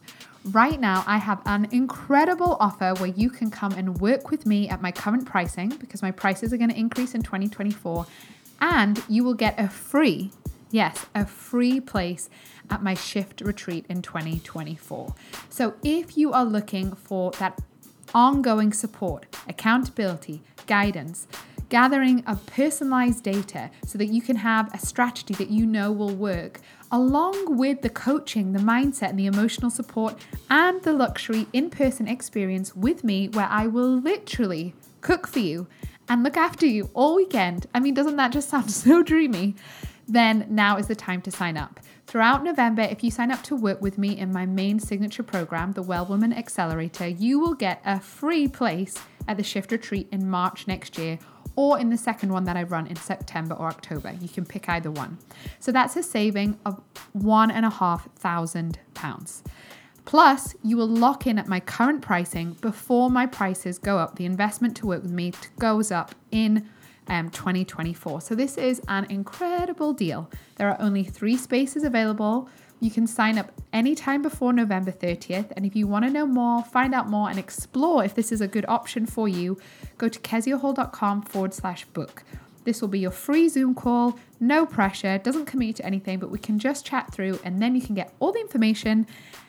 Right 0.46 0.81
now, 0.81 1.05
I 1.07 1.18
have 1.18 1.40
an 1.46 1.68
incredible 1.70 2.57
offer 2.59 2.94
where 2.94 3.11
you 3.11 3.31
can 3.31 3.48
come 3.52 3.70
and 3.74 4.00
work 4.00 4.33
with 4.33 4.44
me 4.44 4.68
at 4.68 4.83
my 4.83 4.90
current 4.90 5.24
pricing 5.24 5.68
because 5.68 6.02
my 6.02 6.11
prices 6.11 6.52
are 6.52 6.57
going 6.57 6.70
to 6.70 6.76
increase 6.76 7.14
in 7.14 7.22
2024. 7.22 8.07
And 8.61 9.00
you 9.09 9.22
will 9.22 9.35
get 9.35 9.55
a 9.57 9.68
free, 9.68 10.33
yes, 10.72 11.07
a 11.14 11.24
free 11.24 11.78
place 11.78 12.28
at 12.68 12.83
my 12.83 12.94
shift 12.94 13.40
retreat 13.40 13.87
in 13.88 14.02
2024. 14.02 15.14
So 15.48 15.74
if 15.85 16.16
you 16.16 16.33
are 16.33 16.44
looking 16.44 16.96
for 16.96 17.31
that 17.38 17.61
ongoing 18.12 18.72
support, 18.72 19.26
accountability, 19.48 20.42
guidance, 20.66 21.28
gathering 21.72 22.22
of 22.26 22.44
personalized 22.44 23.24
data 23.24 23.70
so 23.87 23.96
that 23.96 24.08
you 24.08 24.20
can 24.20 24.37
have 24.37 24.72
a 24.74 24.78
strategy 24.78 25.32
that 25.32 25.48
you 25.48 25.64
know 25.64 25.90
will 25.90 26.14
work, 26.14 26.61
along 26.90 27.56
with 27.56 27.80
the 27.80 27.88
coaching, 27.88 28.52
the 28.52 28.58
mindset, 28.58 29.08
and 29.08 29.18
the 29.18 29.24
emotional 29.24 29.70
support, 29.70 30.14
and 30.50 30.82
the 30.82 30.92
luxury 30.92 31.46
in 31.54 31.70
person 31.70 32.06
experience 32.06 32.76
with 32.76 33.02
me, 33.02 33.26
where 33.28 33.48
I 33.48 33.68
will 33.68 33.88
literally 33.88 34.74
cook 35.00 35.26
for 35.26 35.38
you 35.38 35.66
and 36.11 36.22
look 36.22 36.37
after 36.37 36.66
you 36.66 36.90
all 36.92 37.16
weekend. 37.16 37.66
I 37.72 37.80
mean, 37.80 37.94
doesn't 37.94 38.16
that 38.16 38.32
just 38.32 38.50
sound 38.50 38.70
so 38.85 39.02
dreamy? 39.02 39.54
Then 40.06 40.44
now 40.50 40.76
is 40.76 40.88
the 40.88 40.94
time 40.94 41.22
to 41.22 41.30
sign 41.30 41.56
up. 41.56 41.80
Throughout 42.06 42.44
November, 42.44 42.82
if 42.82 43.02
you 43.02 43.11
sign 43.11 43.30
up 43.30 43.42
to 43.44 43.56
work 43.56 43.80
with 43.80 43.96
me 43.96 44.18
in 44.18 44.30
my 44.30 44.44
main 44.44 44.78
signature 44.78 45.22
program, 45.22 45.72
the 45.72 45.80
Well 45.80 46.04
Woman 46.04 46.35
Accelerator, 46.35 47.08
you 47.08 47.40
will 47.40 47.54
get 47.54 47.80
a 47.87 47.98
free 47.98 48.46
place 48.46 48.96
at 49.26 49.38
the 49.38 49.42
Shift 49.42 49.72
Retreat 49.72 50.08
in 50.12 50.28
March 50.28 50.66
next 50.66 50.98
year 50.98 51.18
or 51.57 51.79
in 51.79 51.91
the 51.91 51.97
second 51.97 52.33
one 52.33 52.45
that 52.45 52.57
I 52.57 52.62
run 52.62 52.87
in 52.87 52.97
September 52.97 53.55
or 53.55 53.67
October. 53.67 54.15
You 54.21 54.29
can 54.29 54.45
pick 54.45 54.69
either 54.69 54.91
one. 54.91 55.19
So 55.61 55.73
that's 55.73 55.97
a 55.97 56.03
saving 56.03 56.59
of 56.65 56.81
one 57.12 57.51
and 57.51 57.67
a 57.67 57.71
half 57.71 58.09
thousand 58.17 58.79
pounds. 58.95 59.43
Plus, 60.05 60.55
you 60.65 60.77
will 60.77 60.88
lock 60.88 61.27
in 61.27 61.38
at 61.38 61.47
my 61.47 61.61
current 61.61 62.03
pricing 62.03 62.57
before 62.61 63.09
my 63.09 63.27
prices 63.27 63.79
go 63.79 63.99
up. 63.99 64.17
The 64.17 64.25
investment 64.25 64.77
to 64.79 64.87
work 64.87 65.03
with 65.03 65.12
me 65.12 65.33
goes 65.59 65.93
up 65.93 66.15
in 66.31 66.69
um, 67.07 67.31
2024. 67.31 68.21
So, 68.21 68.35
this 68.35 68.59
is 68.59 68.81
an 68.88 69.07
incredible 69.11 69.93
deal. 69.93 70.29
There 70.57 70.69
are 70.69 70.81
only 70.81 71.05
three 71.05 71.37
spaces 71.37 71.85
available. 71.85 72.49
You 72.83 72.90
can 72.90 73.07
sign 73.07 73.38
up 73.38 73.53
anytime 73.73 74.23
before 74.23 74.53
November 74.53 74.90
30th. 74.90 75.53
And 75.57 75.64
if 75.64 75.77
you 75.77 75.87
want 75.87 76.05
to 76.05 76.11
know 76.11 76.27
more, 76.27 76.64
find 76.64 76.92
out 76.92 77.09
more, 77.09 77.31
and 77.31 77.38
explore 77.38 78.05
if 78.05 78.16
this 78.16 78.33
is 78.33 78.40
a 78.40 78.49
good 78.49 78.64
option 78.66 79.07
for 79.07 79.29
you, 79.29 79.57
go 79.99 80.09
to 80.09 80.18
keziahall.com 80.18 81.23
forward 81.23 81.55
slash 81.55 81.85
book. 81.85 82.25
This 82.64 82.81
will 82.81 82.88
be 82.88 82.99
your 82.99 83.12
free 83.12 83.49
Zoom 83.49 83.77
call, 83.77 84.18
no 84.40 84.66
pressure, 84.66 85.16
doesn't 85.18 85.47
commit 85.47 85.77
to 85.77 85.87
anything, 85.87 86.18
but 86.18 86.33
we 86.33 86.40
can 86.40 86.59
just 86.59 86.85
chat 86.85 87.12
through 87.12 87.38
and 87.45 87.62
then 87.62 87.77
you 87.77 87.83
can 87.83 87.95
get 87.95 88.12
all 88.18 88.33
the 88.33 88.40
information 88.40 89.07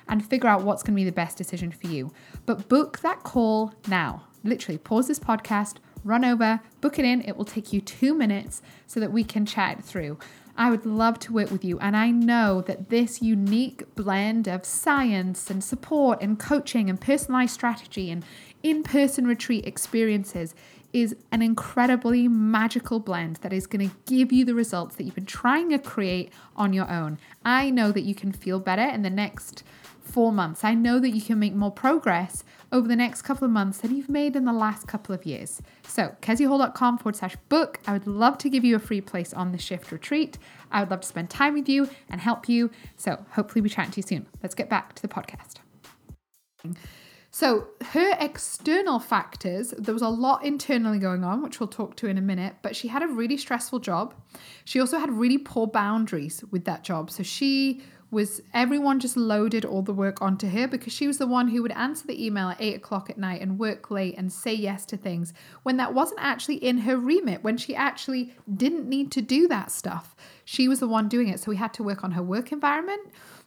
and 0.07 0.23
figure 0.23 0.47
out 0.47 0.61
what's 0.61 0.83
going 0.83 0.93
to 0.93 0.99
be 0.99 1.03
the 1.03 1.11
best 1.11 1.35
decision 1.35 1.71
for 1.71 1.87
you. 1.87 2.13
But 2.45 2.69
book 2.69 2.99
that 2.99 3.23
call 3.23 3.73
now. 3.87 4.25
Literally, 4.43 4.77
pause 4.77 5.07
this 5.07 5.19
podcast, 5.19 5.77
run 6.03 6.23
over, 6.23 6.59
book 6.81 6.99
it 6.99 7.05
in. 7.05 7.21
It 7.21 7.35
will 7.35 7.45
take 7.45 7.73
you 7.73 7.81
two 7.81 8.13
minutes 8.13 8.61
so 8.85 8.99
that 8.99 9.11
we 9.11 9.23
can 9.23 9.47
chat 9.47 9.83
through. 9.83 10.19
I 10.55 10.69
would 10.69 10.85
love 10.85 11.19
to 11.19 11.33
work 11.33 11.51
with 11.51 11.65
you. 11.65 11.79
And 11.79 11.97
I 11.97 12.11
know 12.11 12.61
that 12.61 12.89
this 12.89 13.21
unique 13.21 13.95
blend 13.95 14.47
of 14.47 14.65
science 14.65 15.49
and 15.49 15.63
support 15.63 16.21
and 16.21 16.37
coaching 16.37 16.89
and 16.89 16.99
personalized 17.01 17.53
strategy 17.53 18.11
and 18.11 18.23
in 18.61 18.83
person 18.83 19.25
retreat 19.25 19.65
experiences 19.65 20.53
is 20.93 21.15
an 21.31 21.41
incredibly 21.41 22.27
magical 22.27 22.99
blend 22.99 23.37
that 23.37 23.51
is 23.51 23.65
going 23.65 23.89
to 23.89 23.95
give 24.05 24.31
you 24.31 24.45
the 24.45 24.53
results 24.53 24.95
that 24.95 25.03
you've 25.03 25.15
been 25.15 25.25
trying 25.25 25.71
to 25.71 25.79
create 25.79 26.31
on 26.55 26.71
your 26.71 26.89
own. 26.89 27.17
I 27.43 27.71
know 27.71 27.91
that 27.91 28.01
you 28.01 28.13
can 28.13 28.31
feel 28.31 28.59
better 28.59 28.83
in 28.83 29.01
the 29.01 29.09
next 29.09 29.63
four 30.13 30.31
months. 30.31 30.63
I 30.63 30.75
know 30.75 30.99
that 30.99 31.09
you 31.09 31.21
can 31.21 31.39
make 31.39 31.55
more 31.55 31.71
progress 31.71 32.43
over 32.71 32.87
the 32.87 32.95
next 32.95 33.23
couple 33.23 33.45
of 33.45 33.51
months 33.51 33.79
than 33.79 33.95
you've 33.95 34.09
made 34.09 34.35
in 34.35 34.45
the 34.45 34.53
last 34.53 34.87
couple 34.87 35.13
of 35.15 35.25
years. 35.25 35.59
So, 35.87 36.15
keziahall.com 36.21 36.99
forward 36.99 37.15
slash 37.15 37.35
book. 37.49 37.79
I 37.87 37.93
would 37.93 38.05
love 38.05 38.37
to 38.39 38.49
give 38.49 38.63
you 38.63 38.75
a 38.75 38.79
free 38.79 39.01
place 39.01 39.33
on 39.33 39.51
the 39.51 39.57
shift 39.57 39.91
retreat. 39.91 40.37
I 40.71 40.81
would 40.81 40.91
love 40.91 41.01
to 41.01 41.07
spend 41.07 41.31
time 41.31 41.55
with 41.55 41.67
you 41.67 41.89
and 42.09 42.21
help 42.21 42.47
you. 42.47 42.69
So, 42.95 43.25
hopefully, 43.31 43.61
we 43.61 43.69
chat 43.69 43.91
to 43.93 43.97
you 43.97 44.03
soon. 44.03 44.27
Let's 44.43 44.53
get 44.53 44.69
back 44.69 44.93
to 44.93 45.01
the 45.01 45.07
podcast. 45.07 45.55
So, 47.31 47.69
her 47.81 48.15
external 48.19 48.99
factors, 48.99 49.73
there 49.79 49.93
was 49.93 50.03
a 50.03 50.09
lot 50.09 50.45
internally 50.45 50.99
going 50.99 51.23
on, 51.23 51.41
which 51.41 51.59
we'll 51.59 51.67
talk 51.67 51.95
to 51.97 52.07
in 52.07 52.19
a 52.19 52.21
minute, 52.21 52.57
but 52.61 52.75
she 52.75 52.87
had 52.87 53.01
a 53.01 53.07
really 53.07 53.37
stressful 53.37 53.79
job. 53.79 54.13
She 54.63 54.79
also 54.79 54.99
had 54.99 55.11
really 55.11 55.39
poor 55.39 55.65
boundaries 55.65 56.43
with 56.51 56.65
that 56.65 56.83
job. 56.83 57.09
So, 57.09 57.23
she 57.23 57.81
was 58.13 58.41
everyone 58.53 58.99
just 58.99 59.17
loaded 59.17 59.65
all 59.65 59.81
the 59.81 59.93
work 59.93 60.21
onto 60.21 60.47
her 60.47 60.67
because 60.67 60.93
she 60.93 61.07
was 61.07 61.17
the 61.17 61.27
one 61.27 61.47
who 61.49 61.61
would 61.61 61.71
answer 61.71 62.05
the 62.05 62.25
email 62.25 62.49
at 62.49 62.61
eight 62.61 62.75
o'clock 62.75 63.09
at 63.09 63.17
night 63.17 63.41
and 63.41 63.59
work 63.59 63.89
late 63.89 64.15
and 64.17 64.31
say 64.31 64.53
yes 64.53 64.85
to 64.85 64.95
things 64.95 65.33
when 65.63 65.77
that 65.77 65.93
wasn't 65.93 66.19
actually 66.21 66.55
in 66.55 66.77
her 66.77 66.95
remit, 66.95 67.43
when 67.43 67.57
she 67.57 67.75
actually 67.75 68.33
didn't 68.55 68.87
need 68.87 69.11
to 69.11 69.21
do 69.21 69.47
that 69.47 69.71
stuff. 69.71 70.15
She 70.45 70.67
was 70.67 70.79
the 70.79 70.87
one 70.87 71.09
doing 71.09 71.27
it. 71.27 71.39
So 71.39 71.49
we 71.49 71.57
had 71.57 71.73
to 71.73 71.83
work 71.83 72.03
on 72.03 72.11
her 72.11 72.21
work 72.21 72.51
environment. 72.51 73.01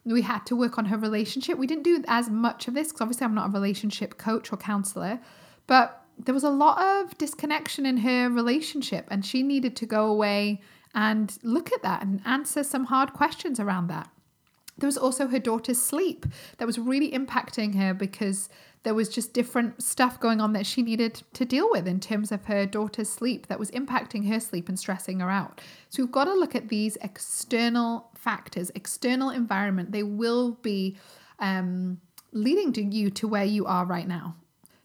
We 0.04 0.22
had 0.22 0.44
to 0.46 0.56
work 0.56 0.78
on 0.78 0.86
her 0.86 0.98
relationship. 0.98 1.56
We 1.56 1.66
didn't 1.66 1.84
do 1.84 2.02
as 2.08 2.28
much 2.28 2.68
of 2.68 2.74
this 2.74 2.88
because 2.88 3.00
obviously 3.00 3.24
I'm 3.24 3.34
not 3.34 3.48
a 3.48 3.52
relationship 3.52 4.18
coach 4.18 4.52
or 4.52 4.56
counselor, 4.56 5.20
but 5.66 6.02
there 6.18 6.34
was 6.34 6.44
a 6.44 6.50
lot 6.50 6.82
of 6.82 7.16
disconnection 7.18 7.86
in 7.86 7.98
her 7.98 8.28
relationship 8.28 9.06
and 9.10 9.24
she 9.24 9.42
needed 9.42 9.76
to 9.76 9.86
go 9.86 10.06
away 10.06 10.60
and 10.94 11.38
look 11.42 11.72
at 11.72 11.82
that 11.82 12.02
and 12.02 12.20
answer 12.24 12.64
some 12.64 12.86
hard 12.86 13.12
questions 13.12 13.60
around 13.60 13.86
that. 13.88 14.08
There 14.78 14.86
was 14.86 14.98
also 14.98 15.28
her 15.28 15.38
daughter's 15.38 15.80
sleep 15.80 16.26
that 16.58 16.66
was 16.66 16.78
really 16.78 17.10
impacting 17.10 17.74
her 17.76 17.94
because 17.94 18.48
there 18.82 18.94
was 18.94 19.08
just 19.08 19.32
different 19.32 19.82
stuff 19.82 20.20
going 20.20 20.40
on 20.40 20.52
that 20.52 20.64
she 20.64 20.82
needed 20.82 21.22
to 21.32 21.44
deal 21.44 21.68
with 21.70 21.88
in 21.88 21.98
terms 21.98 22.30
of 22.30 22.44
her 22.44 22.66
daughter's 22.66 23.10
sleep 23.10 23.48
that 23.48 23.58
was 23.58 23.70
impacting 23.72 24.28
her 24.28 24.38
sleep 24.38 24.68
and 24.68 24.78
stressing 24.78 25.18
her 25.20 25.30
out. 25.30 25.60
So 25.88 26.04
we've 26.04 26.12
got 26.12 26.26
to 26.26 26.34
look 26.34 26.54
at 26.54 26.68
these 26.68 26.96
external 27.02 28.10
factors, 28.14 28.70
external 28.74 29.30
environment. 29.30 29.90
They 29.90 30.04
will 30.04 30.52
be 30.62 30.96
um, 31.40 32.00
leading 32.32 32.72
to 32.74 32.82
you 32.82 33.10
to 33.10 33.26
where 33.26 33.44
you 33.44 33.66
are 33.66 33.84
right 33.84 34.06
now. 34.06 34.36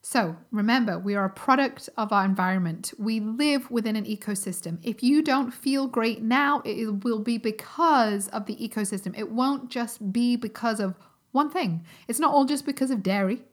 So 0.03 0.35
remember, 0.51 0.97
we 0.97 1.13
are 1.13 1.25
a 1.25 1.29
product 1.29 1.89
of 1.95 2.11
our 2.11 2.25
environment. 2.25 2.91
We 2.97 3.19
live 3.19 3.69
within 3.69 3.95
an 3.95 4.05
ecosystem. 4.05 4.79
If 4.81 5.03
you 5.03 5.21
don't 5.21 5.53
feel 5.53 5.87
great 5.87 6.23
now, 6.23 6.61
it 6.65 7.03
will 7.03 7.19
be 7.19 7.37
because 7.37 8.27
of 8.29 8.47
the 8.47 8.55
ecosystem. 8.55 9.17
It 9.17 9.31
won't 9.31 9.69
just 9.69 10.11
be 10.11 10.35
because 10.35 10.79
of 10.79 10.95
one 11.31 11.51
thing. 11.51 11.85
It's 12.07 12.19
not 12.19 12.33
all 12.33 12.45
just 12.45 12.65
because 12.65 12.89
of 12.89 13.03
dairy. 13.03 13.43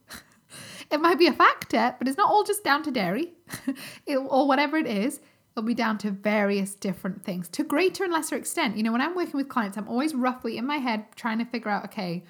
it 0.91 1.01
might 1.01 1.19
be 1.19 1.27
a 1.27 1.35
factor, 1.35 1.95
but 1.99 2.09
it's 2.09 2.17
not 2.17 2.31
all 2.31 2.45
just 2.45 2.65
down 2.65 2.83
to 2.85 2.91
dairy 2.91 3.33
it, 4.07 4.17
or 4.17 4.49
whatever 4.49 4.79
it 4.79 4.87
is. 4.87 5.21
It'll 5.53 5.67
be 5.67 5.75
down 5.75 5.99
to 5.99 6.11
various 6.11 6.75
different 6.75 7.25
things 7.25 7.49
to 7.51 7.63
greater 7.63 8.05
and 8.05 8.13
lesser 8.13 8.37
extent. 8.37 8.77
You 8.77 8.85
know, 8.85 8.93
when 8.93 9.01
I'm 9.03 9.15
working 9.15 9.37
with 9.37 9.49
clients, 9.49 9.77
I'm 9.77 9.89
always 9.89 10.15
roughly 10.15 10.57
in 10.57 10.65
my 10.65 10.77
head 10.77 11.05
trying 11.15 11.39
to 11.39 11.45
figure 11.45 11.71
out, 11.71 11.85
okay, 11.87 12.25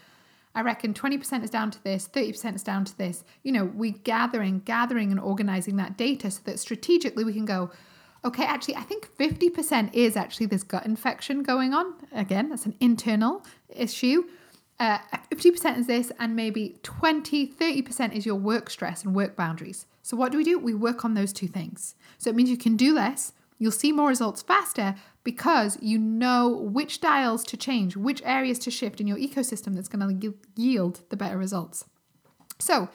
I 0.54 0.62
reckon 0.62 0.94
20% 0.94 1.44
is 1.44 1.50
down 1.50 1.70
to 1.70 1.82
this, 1.84 2.08
30% 2.12 2.56
is 2.56 2.62
down 2.62 2.84
to 2.84 2.96
this. 2.98 3.24
You 3.42 3.52
know, 3.52 3.64
we 3.64 3.92
gathering, 3.92 4.61
gathering 4.61 5.11
and 5.11 5.20
organizing 5.20 5.76
that 5.76 5.96
data 5.96 6.30
so 6.30 6.40
that 6.44 6.58
strategically 6.58 7.24
we 7.24 7.32
can 7.32 7.44
go, 7.44 7.70
okay, 8.24 8.44
actually, 8.44 8.76
I 8.76 8.82
think 8.82 9.08
50% 9.18 9.90
is 9.92 10.16
actually 10.16 10.46
this 10.46 10.62
gut 10.62 10.84
infection 10.84 11.42
going 11.42 11.74
on. 11.74 11.94
Again, 12.12 12.48
that's 12.48 12.66
an 12.66 12.74
internal 12.80 13.44
issue. 13.68 14.24
Uh, 14.80 14.98
50% 15.32 15.78
is 15.78 15.87
this, 15.87 16.12
and 16.18 16.37
maybe 16.37 16.78
20, 16.82 17.48
30% 17.48 18.12
is 18.12 18.24
your 18.24 18.37
work 18.37 18.70
stress 18.70 19.04
and 19.04 19.14
work 19.14 19.37
boundaries. 19.37 19.87
So, 20.02 20.16
what 20.16 20.30
do 20.30 20.38
we 20.38 20.44
do? 20.44 20.58
We 20.58 20.72
work 20.72 21.04
on 21.04 21.14
those 21.14 21.32
two 21.32 21.48
things. 21.48 21.96
So, 22.16 22.30
it 22.30 22.37
means 22.37 22.48
you 22.48 22.56
can 22.56 22.76
do 22.76 22.94
less, 22.94 23.32
you'll 23.58 23.72
see 23.72 23.92
more 23.92 24.08
results 24.08 24.42
faster, 24.42 24.94
because 25.24 25.78
you 25.82 25.98
know 25.98 26.48
which 26.48 27.00
dials 27.00 27.44
to 27.44 27.56
change, 27.56 27.96
which 27.96 28.22
areas 28.24 28.58
to 28.60 28.70
shift 28.70 29.00
in 29.00 29.06
your 29.06 29.18
ecosystem 29.18 29.74
that's 29.74 29.88
going 29.88 30.20
to 30.20 30.34
yield 30.56 31.00
the 31.10 31.16
better 31.16 31.36
results. 31.36 31.84
So, 32.58 32.88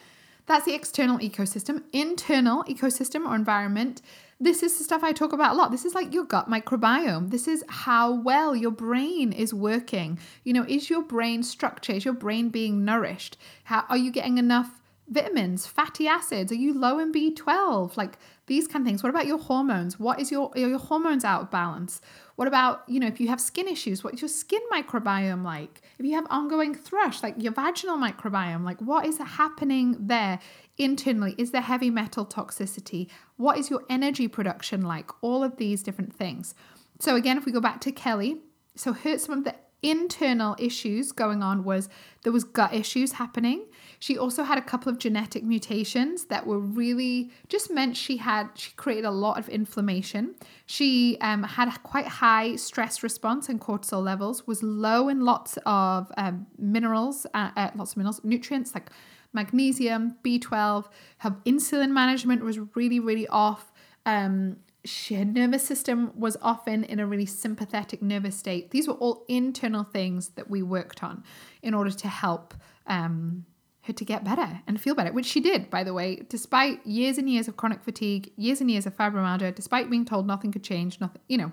that's 0.46 0.66
the 0.66 0.74
external 0.74 1.20
ecosystem. 1.20 1.84
Internal 1.94 2.64
ecosystem 2.66 3.26
or 3.26 3.36
environment. 3.36 4.02
This 4.40 4.62
is 4.62 4.78
the 4.78 4.84
stuff 4.84 5.04
I 5.04 5.14
talk 5.14 5.32
about 5.32 5.54
a 5.54 5.56
lot. 5.56 5.72
This 5.72 5.86
is 5.86 5.96
like 5.96 6.14
your 6.14 6.26
gut 6.26 6.50
microbiome. 6.50 7.32
This 7.32 7.48
is 7.48 7.64
how 7.70 8.12
well 8.12 8.54
your 8.54 8.72
brain 8.72 9.32
is 9.32 9.54
working. 9.54 10.20
You 10.44 10.52
know, 10.52 10.66
is 10.68 10.90
your 10.90 11.02
brain 11.02 11.44
structure? 11.44 11.94
Is 11.94 12.04
your 12.04 12.14
brain 12.14 12.50
being 12.50 12.84
nourished? 12.84 13.38
How 13.64 13.86
are 13.88 13.98
you 13.98 14.12
getting 14.12 14.38
enough 14.38 14.82
vitamins, 15.08 15.68
fatty 15.68 16.08
acids? 16.08 16.52
Are 16.52 16.56
you 16.56 16.74
low 16.74 17.00
in 17.00 17.12
B12? 17.12 17.98
Like 17.98 18.18
these 18.48 18.68
kind 18.68 18.84
of 18.84 18.88
things. 18.88 19.04
What 19.04 19.10
about 19.10 19.26
your 19.26 19.38
hormones? 19.38 20.00
What 20.00 20.20
is 20.20 20.32
your 20.32 20.52
your 20.56 20.78
hormones 20.78 21.24
out 21.24 21.42
of 21.42 21.52
balance? 21.52 22.02
What 22.36 22.48
about, 22.48 22.84
you 22.88 23.00
know, 23.00 23.08
if 23.08 23.20
you 23.20 23.28
have 23.28 23.40
skin 23.40 23.68
issues, 23.68 24.04
what 24.04 24.16
is 24.16 24.22
your 24.22 24.30
skin 24.30 24.62
microbiome 24.72 25.44
like? 25.44 25.82
If 26.00 26.06
you 26.06 26.16
have 26.16 26.26
ongoing 26.32 26.74
thrush, 26.74 27.22
like 27.22 27.36
your 27.38 27.54
vaginal 27.54 27.98
microbiome, 27.98 28.64
like 28.64 28.80
what 28.82 29.06
is 29.06 29.20
happening 29.20 29.96
there 30.00 30.40
internally? 30.78 31.36
Is 31.38 31.52
there 31.52 31.62
heavy 31.62 31.92
metal 31.92 32.26
toxicity? 32.26 33.10
What 33.38 33.58
is 33.58 33.70
your 33.70 33.84
energy 33.90 34.28
production 34.28 34.82
like? 34.82 35.12
All 35.22 35.44
of 35.44 35.58
these 35.58 35.84
different 35.84 36.14
things. 36.16 36.56
So 37.00 37.16
again, 37.16 37.38
if 37.38 37.46
we 37.46 37.52
go 37.52 37.62
back 37.62 37.82
to 37.82 37.92
Kelly, 37.92 38.38
so 38.76 38.94
her 38.94 39.20
some 39.20 39.38
of 39.38 39.44
the 39.44 39.56
internal 39.84 40.56
issues 40.58 41.12
going 41.12 41.44
on 41.44 41.64
was 41.64 41.90
there 42.24 42.32
was 42.32 42.44
gut 42.44 42.74
issues 42.74 43.14
happening. 43.14 43.66
She 44.00 44.18
also 44.18 44.44
had 44.44 44.58
a 44.58 44.62
couple 44.62 44.92
of 44.92 44.98
genetic 44.98 45.44
mutations 45.44 46.26
that 46.26 46.48
were 46.48 46.60
really 46.60 47.32
just 47.48 47.70
meant 47.72 47.96
she 47.96 48.18
had 48.18 48.50
she 48.56 48.72
created 48.72 49.06
a 49.06 49.12
lot 49.12 49.38
of 49.38 49.48
inflammation. 49.50 50.36
She 50.66 51.18
um, 51.22 51.44
had 51.44 51.70
quite 51.84 52.08
high 52.08 52.56
stress 52.56 53.04
response 53.04 53.50
and 53.50 53.62
cortisol 53.62 54.04
levels. 54.04 54.48
Was 54.48 54.64
low 54.64 55.10
in 55.10 55.22
lots 55.22 55.58
of 55.66 56.12
um, 56.18 56.48
minerals, 56.58 57.26
uh, 57.34 57.52
uh, 57.56 57.70
lots 57.76 57.92
of 57.92 57.98
minerals, 57.98 58.22
nutrients 58.24 58.74
like 58.74 58.90
magnesium, 59.34 60.16
B12. 60.24 60.86
Her 61.20 61.36
insulin 61.46 61.92
management 61.92 62.44
was 62.44 62.60
really 62.76 63.00
really 63.00 63.28
off. 63.28 63.72
Um, 64.06 64.58
she, 64.86 65.16
her 65.16 65.26
nervous 65.26 65.66
system 65.66 66.12
was 66.16 66.36
often 66.42 66.84
in 66.84 67.00
a 67.00 67.08
really 67.08 67.26
sympathetic 67.26 68.02
nervous 68.02 68.36
state. 68.36 68.72
These 68.72 68.88
were 68.88 68.96
all 68.96 69.26
internal 69.28 69.84
things 69.84 70.30
that 70.30 70.50
we 70.50 70.62
worked 70.62 71.04
on 71.04 71.24
in 71.62 71.74
order 71.74 71.92
to 71.92 72.08
help 72.08 72.54
um, 72.88 73.46
her 73.84 73.94
to 73.94 74.06
get 74.06 74.24
better 74.24 74.62
and 74.68 74.80
feel 74.80 74.96
better, 74.96 75.14
which 75.14 75.26
she 75.26 75.40
did, 75.40 75.70
by 75.70 75.84
the 75.84 75.94
way, 75.94 76.24
despite 76.28 76.86
years 76.86 77.18
and 77.18 77.30
years 77.30 77.48
of 77.48 77.56
chronic 77.56 77.84
fatigue, 77.84 78.32
years 78.36 78.60
and 78.60 78.70
years 78.70 78.86
of 78.86 78.96
fibromyalgia, 78.96 79.56
despite 79.56 79.90
being 79.90 80.06
told 80.06 80.28
nothing 80.28 80.52
could 80.52 80.64
change, 80.64 81.00
nothing, 81.00 81.22
you 81.28 81.38
know, 81.38 81.52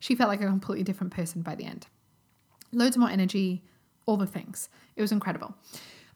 she 0.00 0.14
felt 0.14 0.28
like 0.28 0.40
a 0.40 0.46
completely 0.46 0.84
different 0.84 1.12
person 1.12 1.42
by 1.42 1.54
the 1.54 1.64
end. 1.64 1.86
Loads 2.72 2.96
more 2.96 3.08
energy, 3.08 3.62
all 4.06 4.16
the 4.16 4.26
things. 4.26 4.68
It 4.96 5.02
was 5.02 5.12
incredible. 5.12 5.54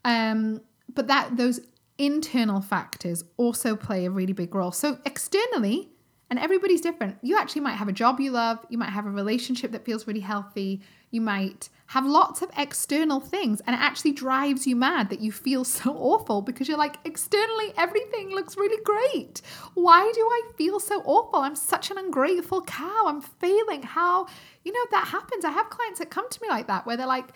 Um, 0.05 0.61
but 0.92 1.07
that 1.07 1.37
those 1.37 1.61
internal 1.99 2.61
factors 2.61 3.25
also 3.37 3.77
play 3.77 4.07
a 4.07 4.11
really 4.11 4.33
big 4.33 4.55
role. 4.55 4.73
So 4.73 4.99
externally, 5.05 5.90
and 6.31 6.38
everybody's 6.38 6.81
different. 6.81 7.17
You 7.23 7.38
actually 7.38 7.62
might 7.62 7.77
have 7.77 7.88
a 7.88 7.93
job 7.93 8.21
you 8.21 8.31
love, 8.31 8.59
you 8.69 8.79
might 8.79 8.91
have 8.91 9.07
a 9.07 9.11
relationship 9.11 9.73
that 9.73 9.85
feels 9.85 10.07
really 10.07 10.21
healthy, 10.21 10.83
you 11.11 11.21
might 11.21 11.71
have 11.87 12.05
lots 12.05 12.43
of 12.43 12.51
external 12.57 13.19
things, 13.19 13.62
and 13.67 13.75
it 13.75 13.81
actually 13.81 14.12
drives 14.12 14.67
you 14.67 14.77
mad 14.77 15.09
that 15.09 15.21
you 15.21 15.33
feel 15.33 15.64
so 15.79 15.95
awful 15.97 16.43
because 16.43 16.69
you're 16.69 16.79
like, 16.79 16.97
externally, 17.05 17.73
everything 17.77 18.31
looks 18.31 18.57
really 18.57 18.83
great. 18.85 19.41
Why 19.75 20.11
do 20.14 20.21
I 20.21 20.43
feel 20.57 20.81
so 20.81 21.03
awful? 21.05 21.41
I'm 21.41 21.57
such 21.57 21.91
an 21.91 21.99
ungrateful 21.99 22.62
cow. 22.62 23.05
I'm 23.07 23.23
failing. 23.23 23.83
How, 23.83 24.27
you 24.64 24.73
know, 24.73 24.87
that 24.91 25.09
happens. 25.09 25.45
I 25.45 25.51
have 25.51 25.71
clients 25.71 25.99
that 25.99 26.11
come 26.11 26.29
to 26.29 26.43
me 26.43 26.49
like 26.49 26.67
that 26.67 26.85
where 26.85 26.97
they're 26.97 27.07
like, 27.07 27.29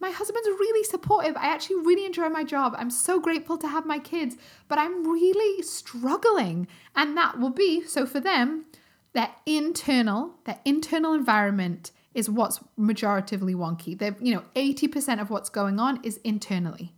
my 0.00 0.10
husband's 0.10 0.48
really 0.48 0.84
supportive. 0.84 1.36
I 1.36 1.46
actually 1.46 1.76
really 1.76 2.06
enjoy 2.06 2.28
my 2.28 2.44
job. 2.44 2.74
I'm 2.78 2.90
so 2.90 3.20
grateful 3.20 3.58
to 3.58 3.68
have 3.68 3.86
my 3.86 3.98
kids, 3.98 4.36
but 4.68 4.78
I'm 4.78 5.08
really 5.08 5.62
struggling. 5.62 6.68
And 6.94 7.16
that 7.16 7.38
will 7.38 7.50
be 7.50 7.84
so 7.84 8.06
for 8.06 8.20
them, 8.20 8.66
their 9.12 9.30
internal, 9.46 10.34
their 10.44 10.60
internal 10.64 11.14
environment 11.14 11.90
is 12.14 12.30
what's 12.30 12.60
majoritively 12.78 13.54
wonky. 13.54 13.98
They're, 13.98 14.16
you 14.20 14.34
know, 14.34 14.44
80% 14.54 15.20
of 15.20 15.30
what's 15.30 15.48
going 15.48 15.78
on 15.78 16.00
is 16.04 16.18
internally. 16.24 16.94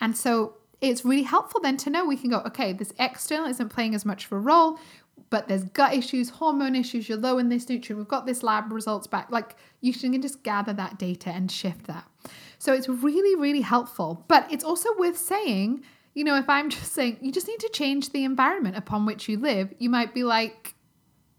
And 0.00 0.16
so 0.16 0.56
it's 0.80 1.04
really 1.04 1.22
helpful 1.22 1.60
then 1.60 1.76
to 1.78 1.90
know 1.90 2.04
we 2.04 2.16
can 2.16 2.28
go, 2.28 2.38
okay, 2.40 2.72
this 2.72 2.92
external 2.98 3.46
isn't 3.46 3.68
playing 3.68 3.94
as 3.94 4.04
much 4.04 4.26
of 4.26 4.32
a 4.32 4.38
role. 4.38 4.78
But 5.32 5.48
there's 5.48 5.64
gut 5.64 5.94
issues, 5.94 6.28
hormone 6.28 6.76
issues, 6.76 7.08
you're 7.08 7.16
low 7.16 7.38
in 7.38 7.48
this 7.48 7.66
nutrient, 7.66 7.98
we've 7.98 8.06
got 8.06 8.26
this 8.26 8.42
lab 8.42 8.70
results 8.70 9.06
back. 9.06 9.30
Like 9.30 9.56
you 9.80 9.94
can 9.94 10.20
just 10.20 10.42
gather 10.42 10.74
that 10.74 10.98
data 10.98 11.30
and 11.30 11.50
shift 11.50 11.86
that. 11.86 12.04
So 12.58 12.74
it's 12.74 12.86
really, 12.86 13.34
really 13.40 13.62
helpful. 13.62 14.26
But 14.28 14.52
it's 14.52 14.62
also 14.62 14.90
worth 14.98 15.16
saying, 15.16 15.84
you 16.12 16.22
know, 16.22 16.36
if 16.36 16.50
I'm 16.50 16.68
just 16.76 16.92
saying 16.92 17.16
you 17.22 17.32
just 17.32 17.48
need 17.48 17.60
to 17.60 17.70
change 17.70 18.10
the 18.10 18.24
environment 18.24 18.76
upon 18.76 19.06
which 19.06 19.26
you 19.26 19.38
live, 19.38 19.72
you 19.78 19.88
might 19.88 20.12
be 20.12 20.22
like, 20.22 20.74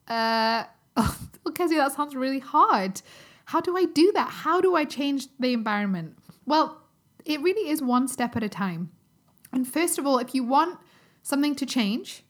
uh, 0.07 0.63
oh, 0.97 1.17
Kezia, 1.53 1.77
that 1.77 1.91
sounds 1.91 2.15
really 2.15 2.39
hard. 2.39 2.99
How 3.45 3.61
do 3.61 3.77
I 3.77 3.85
do 3.85 4.11
that? 4.13 4.27
How 4.27 4.59
do 4.59 4.75
I 4.75 4.85
change 4.85 5.27
the 5.39 5.53
environment? 5.53 6.17
Well, 6.47 6.81
it 7.25 7.41
really 7.41 7.69
is 7.69 7.79
one 7.79 8.07
step 8.07 8.35
at 8.35 8.41
a 8.41 8.49
time. 8.49 8.89
And 9.51 9.67
first 9.67 9.99
of 9.99 10.07
all, 10.07 10.17
if 10.17 10.33
you 10.33 10.43
want 10.43 10.79
something 11.21 11.53
to 11.57 11.67
change, 11.67 12.23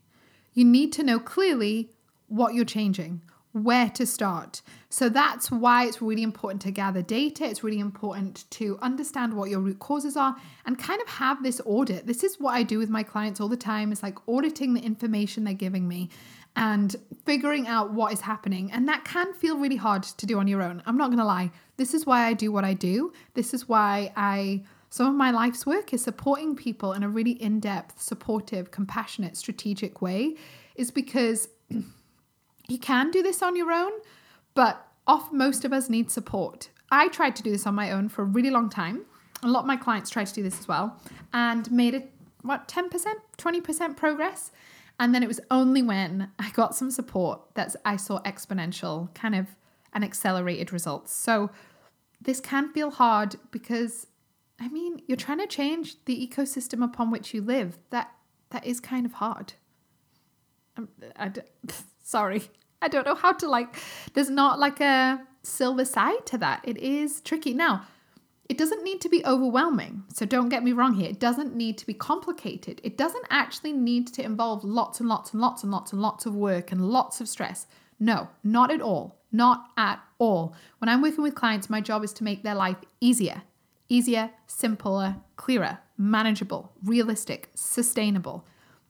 you 0.53 0.65
need 0.65 0.91
to 0.93 1.03
know 1.03 1.19
clearly 1.19 1.89
what 2.27 2.53
you're 2.53 2.65
changing, 2.65 3.21
where 3.51 3.89
to 3.89 4.05
start. 4.05 4.61
So 4.89 5.09
that's 5.09 5.51
why 5.51 5.85
it's 5.85 6.01
really 6.01 6.23
important 6.23 6.61
to 6.63 6.71
gather 6.71 7.01
data. 7.01 7.45
It's 7.45 7.63
really 7.63 7.79
important 7.79 8.45
to 8.51 8.77
understand 8.81 9.33
what 9.33 9.49
your 9.49 9.59
root 9.59 9.79
causes 9.79 10.17
are 10.17 10.35
and 10.65 10.77
kind 10.77 11.01
of 11.01 11.07
have 11.07 11.43
this 11.43 11.61
audit. 11.65 12.07
This 12.07 12.23
is 12.23 12.39
what 12.39 12.53
I 12.53 12.63
do 12.63 12.79
with 12.79 12.89
my 12.89 13.03
clients 13.03 13.39
all 13.39 13.49
the 13.49 13.57
time. 13.57 13.91
It's 13.91 14.03
like 14.03 14.17
auditing 14.27 14.73
the 14.73 14.81
information 14.81 15.43
they're 15.43 15.53
giving 15.53 15.87
me 15.87 16.09
and 16.55 16.95
figuring 17.25 17.67
out 17.67 17.91
what 17.91 18.13
is 18.13 18.21
happening. 18.21 18.71
And 18.71 18.87
that 18.87 19.05
can 19.05 19.33
feel 19.33 19.57
really 19.57 19.75
hard 19.75 20.03
to 20.03 20.25
do 20.25 20.39
on 20.39 20.47
your 20.47 20.61
own. 20.61 20.81
I'm 20.85 20.97
not 20.97 21.07
going 21.07 21.19
to 21.19 21.25
lie. 21.25 21.51
This 21.77 21.93
is 21.93 22.05
why 22.05 22.25
I 22.25 22.33
do 22.33 22.51
what 22.51 22.63
I 22.63 22.73
do. 22.73 23.11
This 23.33 23.53
is 23.53 23.67
why 23.67 24.11
I 24.15 24.63
some 24.93 25.07
of 25.07 25.15
my 25.15 25.31
life's 25.31 25.65
work 25.65 25.91
is 25.91 26.03
supporting 26.03 26.55
people 26.55 26.93
in 26.93 27.01
a 27.01 27.09
really 27.09 27.31
in 27.31 27.59
depth, 27.59 27.99
supportive, 27.99 28.69
compassionate, 28.69 29.35
strategic 29.35 30.03
way, 30.03 30.35
is 30.75 30.91
because 30.91 31.49
you 32.67 32.77
can 32.77 33.09
do 33.09 33.23
this 33.23 33.41
on 33.41 33.55
your 33.55 33.71
own, 33.71 33.91
but 34.53 34.85
off 35.07 35.31
most 35.33 35.65
of 35.65 35.73
us 35.73 35.89
need 35.89 36.11
support. 36.11 36.69
I 36.91 37.07
tried 37.07 37.35
to 37.37 37.41
do 37.41 37.49
this 37.49 37.65
on 37.65 37.73
my 37.73 37.89
own 37.89 38.07
for 38.07 38.21
a 38.21 38.25
really 38.25 38.51
long 38.51 38.69
time. 38.69 39.01
A 39.41 39.47
lot 39.47 39.61
of 39.61 39.65
my 39.65 39.77
clients 39.77 40.11
tried 40.11 40.27
to 40.27 40.33
do 40.35 40.43
this 40.43 40.59
as 40.59 40.67
well 40.67 41.01
and 41.33 41.71
made 41.71 41.95
it, 41.95 42.11
what, 42.43 42.67
10%, 42.67 42.91
20% 43.35 43.97
progress. 43.97 44.51
And 44.99 45.15
then 45.15 45.23
it 45.23 45.27
was 45.27 45.39
only 45.49 45.81
when 45.81 46.29
I 46.37 46.51
got 46.51 46.75
some 46.75 46.91
support 46.91 47.41
that 47.55 47.75
I 47.83 47.95
saw 47.95 48.21
exponential 48.21 49.11
kind 49.15 49.33
of 49.33 49.47
and 49.91 50.03
accelerated 50.03 50.71
results. 50.71 51.11
So 51.11 51.49
this 52.21 52.39
can 52.39 52.71
feel 52.71 52.91
hard 52.91 53.37
because 53.49 54.05
I 54.63 54.69
mean, 54.69 55.01
you're 55.07 55.17
trying 55.17 55.39
to 55.39 55.47
change 55.47 55.97
the 56.05 56.15
ecosystem 56.25 56.85
upon 56.85 57.11
which 57.11 57.33
you 57.33 57.41
live. 57.41 57.77
That 57.89 58.11
that 58.51 58.65
is 58.65 58.79
kind 58.79 59.05
of 59.05 59.11
hard. 59.13 59.53
I'm, 60.77 60.87
I, 61.17 61.33
sorry, 62.01 62.43
I 62.81 62.87
don't 62.87 63.05
know 63.05 63.15
how 63.15 63.33
to 63.33 63.49
like. 63.49 63.75
There's 64.13 64.29
not 64.29 64.59
like 64.59 64.79
a 64.79 65.21
silver 65.41 65.83
side 65.83 66.25
to 66.27 66.37
that. 66.37 66.61
It 66.63 66.77
is 66.77 67.19
tricky. 67.19 67.53
Now, 67.53 67.85
it 68.47 68.57
doesn't 68.57 68.85
need 68.85 69.01
to 69.01 69.09
be 69.09 69.25
overwhelming. 69.25 70.03
So 70.13 70.25
don't 70.25 70.47
get 70.47 70.63
me 70.63 70.71
wrong 70.71 70.93
here. 70.93 71.09
It 71.09 71.19
doesn't 71.19 71.53
need 71.53 71.77
to 71.79 71.85
be 71.85 71.93
complicated. 71.93 72.79
It 72.85 72.97
doesn't 72.97 73.25
actually 73.29 73.73
need 73.73 74.07
to 74.13 74.23
involve 74.23 74.63
lots 74.63 75.01
and 75.01 75.09
lots 75.09 75.33
and 75.33 75.41
lots 75.41 75.63
and 75.63 75.73
lots 75.73 75.91
and 75.91 76.01
lots 76.01 76.25
of 76.25 76.35
work 76.35 76.71
and 76.71 76.89
lots 76.89 77.19
of 77.19 77.27
stress. 77.27 77.67
No, 77.99 78.29
not 78.45 78.71
at 78.71 78.81
all. 78.81 79.19
Not 79.29 79.71
at 79.75 79.99
all. 80.19 80.55
When 80.77 80.87
I'm 80.87 81.01
working 81.01 81.23
with 81.23 81.35
clients, 81.35 81.69
my 81.69 81.81
job 81.81 82.05
is 82.05 82.13
to 82.13 82.23
make 82.23 82.43
their 82.43 82.55
life 82.55 82.77
easier 83.01 83.41
easier, 83.93 84.31
simpler, 84.47 85.17
clearer, 85.35 85.79
manageable, 85.97 86.73
realistic, 86.83 87.49
sustainable. 87.53 88.45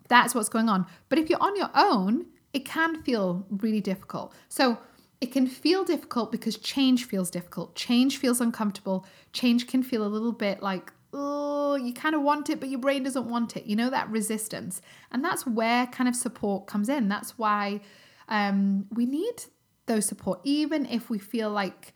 That's 0.08 0.34
what's 0.34 0.50
going 0.50 0.70
on. 0.70 0.86
But 1.10 1.20
if 1.20 1.30
you're 1.30 1.44
on 1.44 1.56
your 1.56 1.70
own, 1.76 2.28
it 2.54 2.66
can 2.66 3.02
feel 3.04 3.46
really 3.50 3.82
difficult. 3.82 4.34
So 4.48 4.78
it 5.20 5.32
can 5.32 5.48
feel 5.48 5.84
difficult 5.84 6.32
because 6.32 6.58
change 6.58 7.06
feels 7.06 7.30
difficult. 7.30 7.76
Change 7.76 8.18
feels 8.18 8.40
uncomfortable. 8.40 9.06
Change 9.34 9.68
can 9.68 9.84
feel 9.84 10.06
a 10.06 10.08
little 10.08 10.32
bit 10.32 10.62
like, 10.62 10.92
oh, 11.14 11.76
you 11.76 11.94
kind 11.94 12.16
of 12.16 12.22
want 12.22 12.50
it, 12.50 12.60
but 12.60 12.70
your 12.70 12.80
brain 12.80 13.04
doesn't 13.04 13.30
want 13.30 13.58
it. 13.58 13.66
You 13.66 13.76
know, 13.76 13.90
that 13.90 14.10
resistance. 14.10 14.82
And 15.12 15.24
that's 15.24 15.46
where 15.46 15.88
kind 15.88 16.08
of 16.08 16.16
support 16.16 16.68
comes 16.68 16.90
in. 16.90 17.10
That's 17.10 17.38
why 17.38 17.82
um, 18.30 18.86
we 18.92 19.06
need 19.06 19.46
those 19.86 20.06
support, 20.06 20.40
even 20.44 20.86
if 20.86 21.10
we 21.10 21.20
feel 21.20 21.50
like 21.50 21.94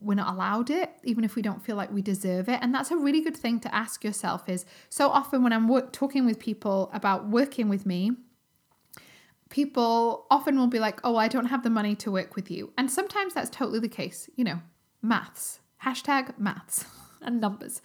we're 0.00 0.14
not 0.14 0.34
allowed 0.34 0.70
it 0.70 0.90
even 1.04 1.24
if 1.24 1.36
we 1.36 1.42
don't 1.42 1.64
feel 1.64 1.76
like 1.76 1.92
we 1.92 2.02
deserve 2.02 2.48
it. 2.48 2.58
And 2.62 2.74
that's 2.74 2.90
a 2.90 2.96
really 2.96 3.20
good 3.20 3.36
thing 3.36 3.60
to 3.60 3.74
ask 3.74 4.02
yourself 4.02 4.48
is 4.48 4.64
so 4.88 5.08
often 5.08 5.42
when 5.42 5.52
i'm 5.52 5.68
work, 5.68 5.92
talking 5.92 6.26
with 6.26 6.38
people 6.38 6.90
about 6.92 7.28
working 7.28 7.68
with 7.68 7.86
me 7.86 8.12
people 9.50 10.26
often 10.30 10.58
will 10.58 10.66
be 10.66 10.80
like 10.80 10.98
oh 11.04 11.16
i 11.16 11.28
don't 11.28 11.46
have 11.46 11.62
the 11.62 11.70
money 11.70 11.94
to 11.94 12.10
work 12.10 12.34
with 12.34 12.50
you. 12.50 12.72
And 12.76 12.90
sometimes 12.90 13.34
that's 13.34 13.50
totally 13.50 13.80
the 13.80 13.88
case 13.88 14.28
you 14.36 14.44
know 14.44 14.60
maths 15.02 15.60
hashtag 15.84 16.38
maths 16.38 16.84
and 17.22 17.40
numbers. 17.40 17.80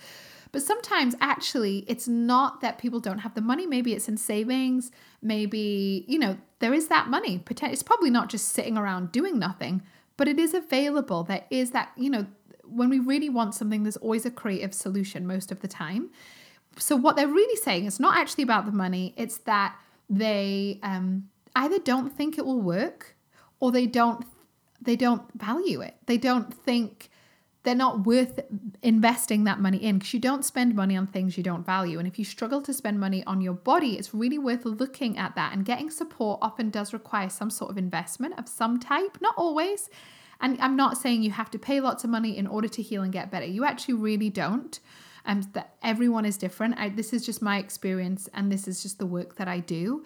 But 0.51 0.63
sometimes 0.63 1.13
actually 1.21 1.85
it's 1.87 2.07
not 2.07 2.61
that 2.61 2.79
people 2.79 2.99
don't 2.99 3.19
have 3.19 3.35
the 3.35 3.41
money. 3.41 3.67
Maybe 3.67 3.93
it's 3.93 4.09
in 4.09 4.17
savings. 4.17 4.91
Maybe 5.21 6.05
you 6.07 6.17
know 6.17 6.37
there 6.59 6.73
is 6.73 6.87
that 6.87 7.07
money. 7.07 7.43
It's 7.47 7.83
probably 7.83 8.09
not 8.09 8.29
just 8.29 8.49
sitting 8.49 8.77
around 8.77 9.11
doing 9.11 9.37
nothing 9.37 9.83
but 10.19 10.27
it 10.27 10.37
is 10.37 10.53
available. 10.53 11.23
There 11.23 11.45
is 11.49 11.71
that, 11.71 11.93
you 11.95 12.09
know, 12.09 12.27
when 12.65 12.89
we 12.89 12.99
really 12.99 13.29
want 13.29 13.55
something, 13.55 13.83
there's 13.83 13.95
always 13.95 14.25
a 14.25 14.29
creative 14.29 14.73
solution 14.73 15.25
most 15.25 15.49
of 15.49 15.61
the 15.61 15.67
time. 15.69 16.09
So, 16.77 16.97
what 16.97 17.15
they're 17.15 17.25
really 17.25 17.55
saying 17.55 17.85
is 17.85 18.01
not 18.01 18.17
actually 18.17 18.43
about 18.43 18.65
the 18.65 18.73
money, 18.73 19.13
it's 19.15 19.37
that 19.39 19.77
they 20.09 20.81
um, 20.83 21.29
either 21.55 21.79
don't 21.79 22.11
think 22.11 22.37
it 22.37 22.45
will 22.45 22.59
work 22.59 23.15
or 23.61 23.71
they 23.71 23.87
don't 23.87 24.25
they 24.81 24.97
don't 24.97 25.23
value 25.39 25.79
it. 25.79 25.95
They 26.05 26.17
don't 26.17 26.53
think 26.53 27.08
they're 27.69 27.75
not 27.75 28.03
worth 28.03 28.39
investing 28.81 29.43
that 29.43 29.59
money 29.59 29.77
in 29.77 29.99
because 29.99 30.11
you 30.11 30.19
don't 30.19 30.43
spend 30.43 30.73
money 30.73 30.97
on 30.97 31.05
things 31.05 31.37
you 31.37 31.43
don't 31.43 31.63
value. 31.63 31.99
And 31.99 32.07
if 32.07 32.17
you 32.17 32.25
struggle 32.25 32.63
to 32.63 32.73
spend 32.73 32.99
money 32.99 33.23
on 33.25 33.41
your 33.41 33.53
body, 33.53 33.95
it's 33.95 34.11
really 34.11 34.39
worth 34.39 34.65
looking 34.65 35.19
at 35.19 35.35
that. 35.35 35.53
And 35.53 35.63
getting 35.63 35.91
support 35.91 36.39
often 36.41 36.71
does 36.71 36.93
require 36.93 37.29
some 37.29 37.51
sort 37.51 37.69
of 37.69 37.77
investment 37.77 38.39
of 38.39 38.49
some 38.49 38.79
type, 38.79 39.19
not 39.21 39.35
always. 39.37 39.87
And 40.41 40.59
I'm 40.59 40.75
not 40.75 40.97
saying 40.97 41.21
you 41.21 41.29
have 41.29 41.51
to 41.51 41.59
pay 41.59 41.79
lots 41.79 42.03
of 42.03 42.09
money 42.09 42.35
in 42.35 42.47
order 42.47 42.67
to 42.69 42.81
heal 42.81 43.03
and 43.03 43.13
get 43.13 43.29
better. 43.29 43.45
You 43.45 43.65
actually 43.65 43.93
really 43.93 44.31
don't. 44.31 44.79
And 45.23 45.43
that 45.53 45.75
everyone 45.83 46.25
is 46.25 46.37
different. 46.37 46.79
I, 46.79 46.89
this 46.89 47.13
is 47.13 47.23
just 47.23 47.39
my 47.39 47.59
experience, 47.59 48.27
and 48.33 48.51
this 48.51 48.67
is 48.67 48.81
just 48.81 48.97
the 48.97 49.05
work 49.05 49.35
that 49.35 49.47
I 49.47 49.59
do. 49.59 50.03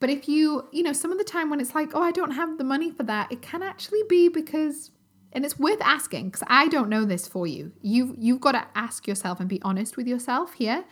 But 0.00 0.10
if 0.10 0.28
you, 0.28 0.66
you 0.72 0.82
know, 0.82 0.92
some 0.92 1.12
of 1.12 1.18
the 1.18 1.22
time 1.22 1.48
when 1.48 1.60
it's 1.60 1.76
like, 1.76 1.94
oh, 1.94 2.02
I 2.02 2.10
don't 2.10 2.32
have 2.32 2.58
the 2.58 2.64
money 2.64 2.90
for 2.90 3.04
that, 3.04 3.30
it 3.30 3.40
can 3.40 3.62
actually 3.62 4.02
be 4.08 4.28
because 4.28 4.90
and 5.34 5.44
it's 5.44 5.58
worth 5.58 5.80
asking 5.82 6.30
because 6.30 6.46
I 6.46 6.68
don't 6.68 6.88
know 6.88 7.04
this 7.04 7.26
for 7.26 7.46
you. 7.46 7.72
You 7.82 8.14
you've 8.18 8.40
got 8.40 8.52
to 8.52 8.66
ask 8.74 9.06
yourself 9.06 9.40
and 9.40 9.48
be 9.48 9.60
honest 9.62 9.96
with 9.96 10.06
yourself 10.06 10.54
here 10.54 10.84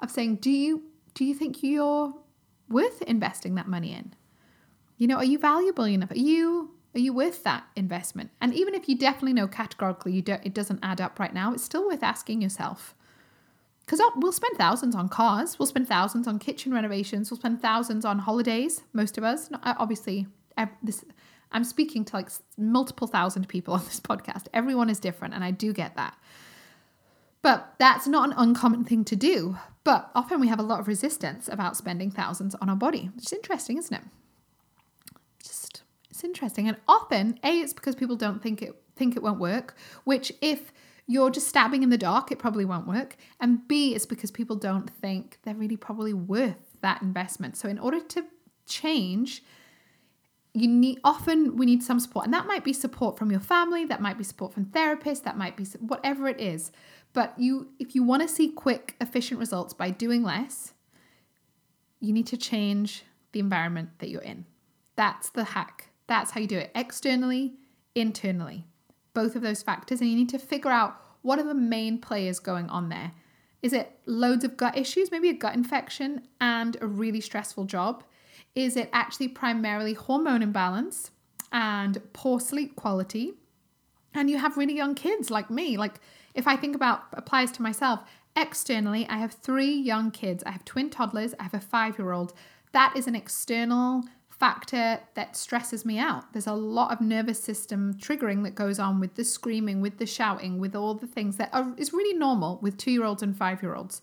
of 0.00 0.10
saying, 0.10 0.36
do 0.36 0.50
you 0.50 0.82
do 1.14 1.24
you 1.24 1.34
think 1.34 1.62
you're 1.62 2.14
worth 2.68 3.02
investing 3.02 3.54
that 3.56 3.68
money 3.68 3.92
in? 3.92 4.14
You 4.96 5.06
know, 5.06 5.16
are 5.16 5.24
you 5.24 5.38
valuable 5.38 5.86
enough? 5.86 6.10
Are 6.10 6.18
you 6.18 6.70
are 6.94 7.00
you 7.00 7.12
worth 7.12 7.44
that 7.44 7.64
investment? 7.76 8.30
And 8.40 8.54
even 8.54 8.74
if 8.74 8.88
you 8.88 8.96
definitely 8.96 9.34
know 9.34 9.46
categorically 9.46 10.12
you 10.12 10.22
don't, 10.22 10.44
it 10.44 10.54
doesn't 10.54 10.80
add 10.82 11.00
up 11.00 11.18
right 11.18 11.32
now, 11.32 11.52
it's 11.52 11.62
still 11.62 11.86
worth 11.86 12.02
asking 12.02 12.42
yourself. 12.42 12.94
Because 13.80 14.00
oh, 14.00 14.12
we'll 14.16 14.32
spend 14.32 14.56
thousands 14.56 14.94
on 14.94 15.08
cars, 15.08 15.58
we'll 15.58 15.66
spend 15.66 15.88
thousands 15.88 16.26
on 16.26 16.38
kitchen 16.38 16.72
renovations, 16.72 17.30
we'll 17.30 17.38
spend 17.38 17.60
thousands 17.60 18.04
on 18.04 18.20
holidays. 18.20 18.82
Most 18.92 19.18
of 19.18 19.24
us, 19.24 19.50
obviously, 19.64 20.26
this 20.82 21.04
I'm 21.52 21.64
speaking 21.64 22.04
to 22.06 22.16
like 22.16 22.30
multiple 22.56 23.06
thousand 23.06 23.48
people 23.48 23.74
on 23.74 23.84
this 23.84 24.00
podcast. 24.00 24.46
Everyone 24.52 24.90
is 24.90 25.00
different, 25.00 25.34
and 25.34 25.44
I 25.44 25.50
do 25.50 25.72
get 25.72 25.96
that. 25.96 26.16
But 27.42 27.74
that's 27.78 28.06
not 28.06 28.28
an 28.28 28.34
uncommon 28.36 28.84
thing 28.84 29.04
to 29.06 29.16
do. 29.16 29.56
But 29.82 30.10
often 30.14 30.40
we 30.40 30.48
have 30.48 30.58
a 30.58 30.64
lot 30.64 30.80
of 30.80 30.88
resistance 30.88 31.48
about 31.48 31.76
spending 31.76 32.10
thousands 32.10 32.54
on 32.56 32.68
our 32.68 32.76
body, 32.76 33.10
which 33.14 33.26
is 33.26 33.32
interesting, 33.32 33.78
isn't 33.78 33.94
it? 33.94 34.02
Just 35.42 35.82
it's 36.10 36.22
interesting. 36.22 36.68
And 36.68 36.76
often, 36.86 37.38
A, 37.42 37.60
it's 37.60 37.72
because 37.72 37.94
people 37.94 38.16
don't 38.16 38.42
think 38.42 38.62
it 38.62 38.80
think 38.96 39.16
it 39.16 39.22
won't 39.22 39.40
work, 39.40 39.74
which 40.04 40.30
if 40.42 40.72
you're 41.06 41.30
just 41.30 41.48
stabbing 41.48 41.82
in 41.82 41.88
the 41.88 41.98
dark, 41.98 42.30
it 42.30 42.38
probably 42.38 42.64
won't 42.64 42.86
work. 42.86 43.16
And 43.40 43.66
B, 43.66 43.94
it's 43.94 44.06
because 44.06 44.30
people 44.30 44.54
don't 44.54 44.88
think 44.88 45.38
they're 45.42 45.54
really 45.54 45.76
probably 45.76 46.12
worth 46.12 46.76
that 46.82 47.02
investment. 47.02 47.56
So 47.56 47.68
in 47.68 47.78
order 47.78 48.00
to 48.00 48.24
change, 48.66 49.42
you 50.52 50.66
need 50.66 50.98
often 51.04 51.56
we 51.56 51.66
need 51.66 51.82
some 51.82 52.00
support 52.00 52.24
and 52.24 52.34
that 52.34 52.46
might 52.46 52.64
be 52.64 52.72
support 52.72 53.16
from 53.16 53.30
your 53.30 53.40
family 53.40 53.84
that 53.84 54.00
might 54.00 54.18
be 54.18 54.24
support 54.24 54.52
from 54.52 54.64
therapists 54.66 55.22
that 55.22 55.36
might 55.38 55.56
be 55.56 55.64
whatever 55.80 56.28
it 56.28 56.40
is. 56.40 56.72
But 57.12 57.34
you 57.38 57.68
if 57.78 57.94
you 57.94 58.02
want 58.02 58.22
to 58.22 58.28
see 58.28 58.50
quick 58.50 58.96
efficient 59.00 59.38
results 59.38 59.74
by 59.74 59.90
doing 59.90 60.22
less 60.22 60.72
you 62.00 62.12
need 62.12 62.26
to 62.26 62.36
change 62.36 63.04
the 63.32 63.40
environment 63.40 63.90
that 63.98 64.08
you're 64.08 64.22
in. 64.22 64.46
That's 64.96 65.28
the 65.28 65.44
hack. 65.44 65.90
That's 66.06 66.32
how 66.32 66.40
you 66.40 66.46
do 66.46 66.58
it 66.58 66.72
externally 66.74 67.54
internally. 67.94 68.64
Both 69.14 69.36
of 69.36 69.42
those 69.42 69.62
factors 69.62 70.00
and 70.00 70.10
you 70.10 70.16
need 70.16 70.30
to 70.30 70.38
figure 70.38 70.70
out 70.70 71.00
what 71.22 71.38
are 71.38 71.44
the 71.44 71.54
main 71.54 71.98
players 71.98 72.40
going 72.40 72.68
on 72.70 72.88
there. 72.88 73.12
Is 73.62 73.72
it 73.72 73.98
loads 74.06 74.42
of 74.42 74.56
gut 74.56 74.76
issues 74.76 75.10
maybe 75.12 75.28
a 75.28 75.34
gut 75.34 75.54
infection 75.54 76.22
and 76.40 76.76
a 76.80 76.86
really 76.86 77.20
stressful 77.20 77.66
job 77.66 78.02
Is 78.54 78.76
it 78.76 78.90
actually 78.92 79.28
primarily 79.28 79.94
hormone 79.94 80.42
imbalance 80.42 81.10
and 81.52 82.00
poor 82.12 82.40
sleep 82.40 82.76
quality? 82.76 83.34
And 84.14 84.28
you 84.28 84.38
have 84.38 84.56
really 84.56 84.74
young 84.74 84.94
kids 84.94 85.30
like 85.30 85.50
me. 85.50 85.76
Like, 85.76 86.00
if 86.34 86.46
I 86.46 86.56
think 86.56 86.74
about 86.74 87.04
applies 87.12 87.52
to 87.52 87.62
myself, 87.62 88.00
externally, 88.36 89.06
I 89.08 89.18
have 89.18 89.32
three 89.32 89.72
young 89.72 90.10
kids. 90.10 90.42
I 90.44 90.50
have 90.50 90.64
twin 90.64 90.90
toddlers, 90.90 91.34
I 91.38 91.44
have 91.44 91.54
a 91.54 91.60
five 91.60 91.98
year 91.98 92.12
old. 92.12 92.32
That 92.72 92.94
is 92.96 93.06
an 93.06 93.14
external 93.14 94.04
factor 94.40 94.98
that 95.14 95.36
stresses 95.36 95.84
me 95.84 95.98
out. 95.98 96.32
There's 96.32 96.46
a 96.46 96.54
lot 96.54 96.92
of 96.92 97.00
nervous 97.02 97.38
system 97.38 97.94
triggering 97.94 98.42
that 98.44 98.54
goes 98.54 98.78
on 98.78 98.98
with 98.98 99.14
the 99.14 99.24
screaming, 99.24 99.82
with 99.82 99.98
the 99.98 100.06
shouting, 100.06 100.58
with 100.58 100.74
all 100.74 100.94
the 100.94 101.06
things 101.06 101.36
that 101.36 101.50
are 101.52 101.72
is 101.76 101.92
really 101.92 102.18
normal 102.18 102.58
with 102.62 102.78
two 102.78 102.90
year 102.90 103.04
olds 103.04 103.22
and 103.22 103.36
five 103.36 103.62
year 103.62 103.74
olds. 103.74 104.00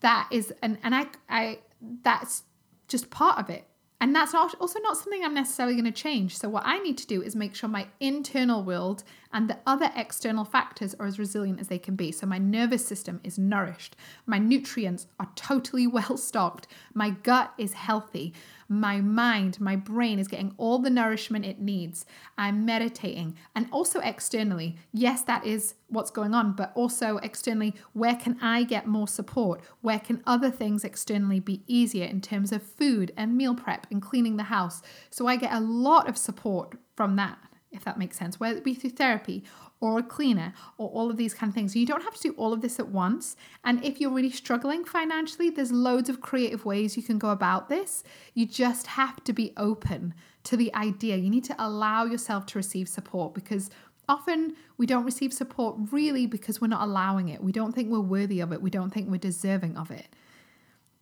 That 0.00 0.28
is 0.32 0.52
and 0.62 0.78
and 0.82 0.94
I 0.94 1.06
I 1.28 1.58
that's 2.02 2.42
just 2.88 3.08
part 3.10 3.38
of 3.38 3.50
it. 3.50 3.67
And 4.00 4.14
that's 4.14 4.32
also 4.32 4.78
not 4.80 4.96
something 4.96 5.24
I'm 5.24 5.34
necessarily 5.34 5.74
going 5.74 5.92
to 5.92 6.02
change. 6.02 6.38
So, 6.38 6.48
what 6.48 6.62
I 6.64 6.78
need 6.78 6.98
to 6.98 7.06
do 7.06 7.20
is 7.20 7.34
make 7.34 7.54
sure 7.54 7.68
my 7.68 7.88
internal 7.98 8.62
world 8.62 9.02
and 9.32 9.48
the 9.48 9.58
other 9.66 9.90
external 9.94 10.44
factors 10.44 10.94
are 10.98 11.06
as 11.06 11.18
resilient 11.18 11.60
as 11.60 11.68
they 11.68 11.78
can 11.78 11.96
be. 11.96 12.12
So, 12.12 12.26
my 12.26 12.38
nervous 12.38 12.86
system 12.86 13.20
is 13.22 13.38
nourished, 13.38 13.96
my 14.26 14.38
nutrients 14.38 15.06
are 15.18 15.28
totally 15.34 15.86
well 15.98 16.16
stocked, 16.16 16.66
my 16.94 17.10
gut 17.10 17.52
is 17.58 17.74
healthy, 17.74 18.34
my 18.68 19.00
mind, 19.00 19.60
my 19.60 19.76
brain 19.76 20.18
is 20.18 20.28
getting 20.28 20.54
all 20.58 20.78
the 20.78 20.90
nourishment 20.90 21.46
it 21.46 21.58
needs. 21.58 22.04
I'm 22.36 22.66
meditating. 22.66 23.36
And 23.54 23.66
also 23.72 24.00
externally, 24.00 24.76
yes, 24.92 25.22
that 25.22 25.46
is 25.46 25.74
what's 25.88 26.10
going 26.10 26.34
on, 26.34 26.52
but 26.52 26.72
also 26.74 27.16
externally, 27.18 27.74
where 27.94 28.14
can 28.14 28.36
I 28.42 28.64
get 28.64 28.86
more 28.86 29.08
support? 29.08 29.62
Where 29.80 29.98
can 29.98 30.22
other 30.26 30.50
things 30.50 30.84
externally 30.84 31.40
be 31.40 31.62
easier 31.66 32.04
in 32.04 32.20
terms 32.20 32.52
of 32.52 32.62
food 32.62 33.12
and 33.16 33.36
meal 33.36 33.54
prep 33.54 33.86
and 33.90 34.02
cleaning 34.02 34.36
the 34.36 34.44
house? 34.44 34.82
So 35.10 35.26
I 35.26 35.36
get 35.36 35.52
a 35.52 35.60
lot 35.60 36.06
of 36.06 36.18
support 36.18 36.74
from 36.94 37.16
that 37.16 37.38
if 37.70 37.84
that 37.84 37.98
makes 37.98 38.18
sense, 38.18 38.40
whether 38.40 38.56
it 38.56 38.64
be 38.64 38.74
through 38.74 38.90
therapy 38.90 39.44
or 39.80 39.98
a 39.98 40.02
cleaner 40.02 40.52
or 40.76 40.88
all 40.88 41.10
of 41.10 41.16
these 41.16 41.34
kind 41.34 41.50
of 41.50 41.54
things. 41.54 41.76
You 41.76 41.86
don't 41.86 42.02
have 42.02 42.14
to 42.14 42.22
do 42.22 42.34
all 42.36 42.52
of 42.52 42.62
this 42.62 42.80
at 42.80 42.88
once. 42.88 43.36
And 43.64 43.84
if 43.84 44.00
you're 44.00 44.10
really 44.10 44.30
struggling 44.30 44.84
financially, 44.84 45.50
there's 45.50 45.70
loads 45.70 46.08
of 46.08 46.20
creative 46.20 46.64
ways 46.64 46.96
you 46.96 47.02
can 47.02 47.18
go 47.18 47.30
about 47.30 47.68
this. 47.68 48.02
You 48.34 48.46
just 48.46 48.88
have 48.88 49.22
to 49.24 49.32
be 49.32 49.52
open 49.56 50.14
to 50.44 50.56
the 50.56 50.74
idea. 50.74 51.16
You 51.16 51.30
need 51.30 51.44
to 51.44 51.54
allow 51.58 52.04
yourself 52.04 52.46
to 52.46 52.58
receive 52.58 52.88
support 52.88 53.34
because 53.34 53.70
often 54.08 54.56
we 54.78 54.86
don't 54.86 55.04
receive 55.04 55.32
support 55.32 55.76
really 55.92 56.26
because 56.26 56.60
we're 56.60 56.68
not 56.68 56.82
allowing 56.82 57.28
it. 57.28 57.42
We 57.42 57.52
don't 57.52 57.74
think 57.74 57.90
we're 57.90 58.00
worthy 58.00 58.40
of 58.40 58.52
it. 58.52 58.62
We 58.62 58.70
don't 58.70 58.90
think 58.90 59.10
we're 59.10 59.18
deserving 59.18 59.76
of 59.76 59.90
it. 59.90 60.06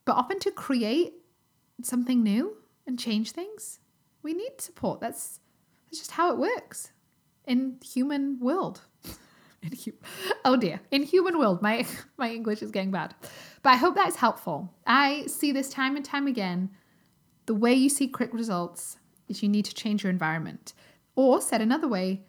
But 0.04 0.16
often 0.16 0.38
to 0.40 0.50
create 0.50 1.14
something 1.82 2.22
new 2.22 2.56
and 2.86 2.98
change 2.98 3.32
things, 3.32 3.80
we 4.22 4.34
need 4.34 4.60
support. 4.60 5.00
That's 5.00 5.40
that's 5.86 5.98
just 5.98 6.12
how 6.12 6.30
it 6.32 6.38
works 6.38 6.92
in 7.46 7.78
human 7.82 8.38
world. 8.40 8.82
in 9.62 9.72
hu- 9.72 9.98
oh 10.44 10.56
dear, 10.56 10.80
in 10.90 11.02
human 11.02 11.38
world, 11.38 11.62
my 11.62 11.86
my 12.16 12.30
English 12.30 12.62
is 12.62 12.70
getting 12.70 12.90
bad. 12.90 13.14
But 13.62 13.70
I 13.70 13.76
hope 13.76 13.94
that 13.94 14.08
is 14.08 14.16
helpful. 14.16 14.74
I 14.86 15.26
see 15.26 15.52
this 15.52 15.70
time 15.70 15.96
and 15.96 16.04
time 16.04 16.26
again. 16.26 16.70
The 17.46 17.54
way 17.54 17.74
you 17.74 17.88
see 17.88 18.08
quick 18.08 18.32
results 18.32 18.98
is 19.28 19.42
you 19.42 19.48
need 19.48 19.64
to 19.66 19.74
change 19.74 20.02
your 20.02 20.10
environment. 20.10 20.72
Or 21.14 21.40
said 21.40 21.60
another 21.60 21.88
way, 21.88 22.24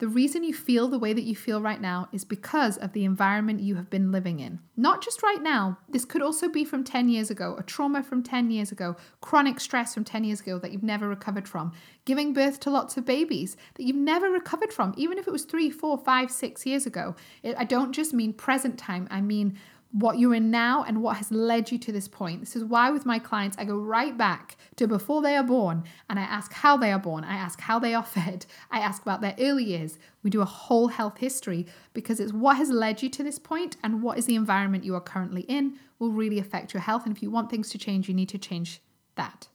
the 0.00 0.08
reason 0.08 0.42
you 0.42 0.54
feel 0.54 0.88
the 0.88 0.98
way 0.98 1.12
that 1.12 1.24
you 1.24 1.36
feel 1.36 1.60
right 1.60 1.80
now 1.80 2.08
is 2.10 2.24
because 2.24 2.78
of 2.78 2.94
the 2.94 3.04
environment 3.04 3.60
you 3.60 3.76
have 3.76 3.90
been 3.90 4.10
living 4.10 4.40
in. 4.40 4.58
Not 4.74 5.04
just 5.04 5.22
right 5.22 5.42
now, 5.42 5.76
this 5.90 6.06
could 6.06 6.22
also 6.22 6.48
be 6.48 6.64
from 6.64 6.84
10 6.84 7.10
years 7.10 7.30
ago, 7.30 7.54
a 7.58 7.62
trauma 7.62 8.02
from 8.02 8.22
10 8.22 8.50
years 8.50 8.72
ago, 8.72 8.96
chronic 9.20 9.60
stress 9.60 9.92
from 9.92 10.04
10 10.04 10.24
years 10.24 10.40
ago 10.40 10.58
that 10.58 10.72
you've 10.72 10.82
never 10.82 11.06
recovered 11.06 11.46
from, 11.46 11.72
giving 12.06 12.32
birth 12.32 12.60
to 12.60 12.70
lots 12.70 12.96
of 12.96 13.04
babies 13.04 13.58
that 13.74 13.84
you've 13.84 13.94
never 13.94 14.30
recovered 14.30 14.72
from, 14.72 14.94
even 14.96 15.18
if 15.18 15.28
it 15.28 15.32
was 15.32 15.44
three, 15.44 15.68
four, 15.68 15.98
five, 15.98 16.30
six 16.30 16.64
years 16.64 16.86
ago. 16.86 17.14
I 17.44 17.64
don't 17.64 17.92
just 17.92 18.14
mean 18.14 18.32
present 18.32 18.78
time, 18.78 19.06
I 19.10 19.20
mean 19.20 19.58
what 19.92 20.18
you're 20.18 20.34
in 20.34 20.50
now 20.50 20.84
and 20.86 21.02
what 21.02 21.16
has 21.16 21.32
led 21.32 21.72
you 21.72 21.78
to 21.78 21.92
this 21.92 22.06
point. 22.06 22.40
This 22.40 22.54
is 22.54 22.64
why, 22.64 22.90
with 22.90 23.04
my 23.04 23.18
clients, 23.18 23.56
I 23.58 23.64
go 23.64 23.76
right 23.76 24.16
back 24.16 24.56
to 24.76 24.86
before 24.86 25.20
they 25.20 25.36
are 25.36 25.42
born 25.42 25.84
and 26.08 26.18
I 26.18 26.22
ask 26.22 26.52
how 26.52 26.76
they 26.76 26.92
are 26.92 26.98
born. 26.98 27.24
I 27.24 27.34
ask 27.34 27.60
how 27.60 27.78
they 27.78 27.94
are 27.94 28.02
fed. 28.04 28.46
I 28.70 28.80
ask 28.80 29.02
about 29.02 29.20
their 29.20 29.34
early 29.38 29.64
years. 29.64 29.98
We 30.22 30.30
do 30.30 30.42
a 30.42 30.46
whole 30.46 30.88
health 30.88 31.18
history 31.18 31.66
because 31.92 32.20
it's 32.20 32.32
what 32.32 32.56
has 32.56 32.70
led 32.70 33.02
you 33.02 33.08
to 33.10 33.24
this 33.24 33.38
point 33.38 33.76
and 33.82 34.02
what 34.02 34.18
is 34.18 34.26
the 34.26 34.36
environment 34.36 34.84
you 34.84 34.94
are 34.94 35.00
currently 35.00 35.42
in 35.42 35.78
will 35.98 36.10
really 36.10 36.38
affect 36.38 36.72
your 36.72 36.82
health. 36.82 37.04
And 37.04 37.14
if 37.14 37.22
you 37.22 37.30
want 37.30 37.50
things 37.50 37.70
to 37.70 37.78
change, 37.78 38.08
you 38.08 38.14
need 38.14 38.28
to 38.28 38.38
change 38.38 38.80
that. 39.16 39.48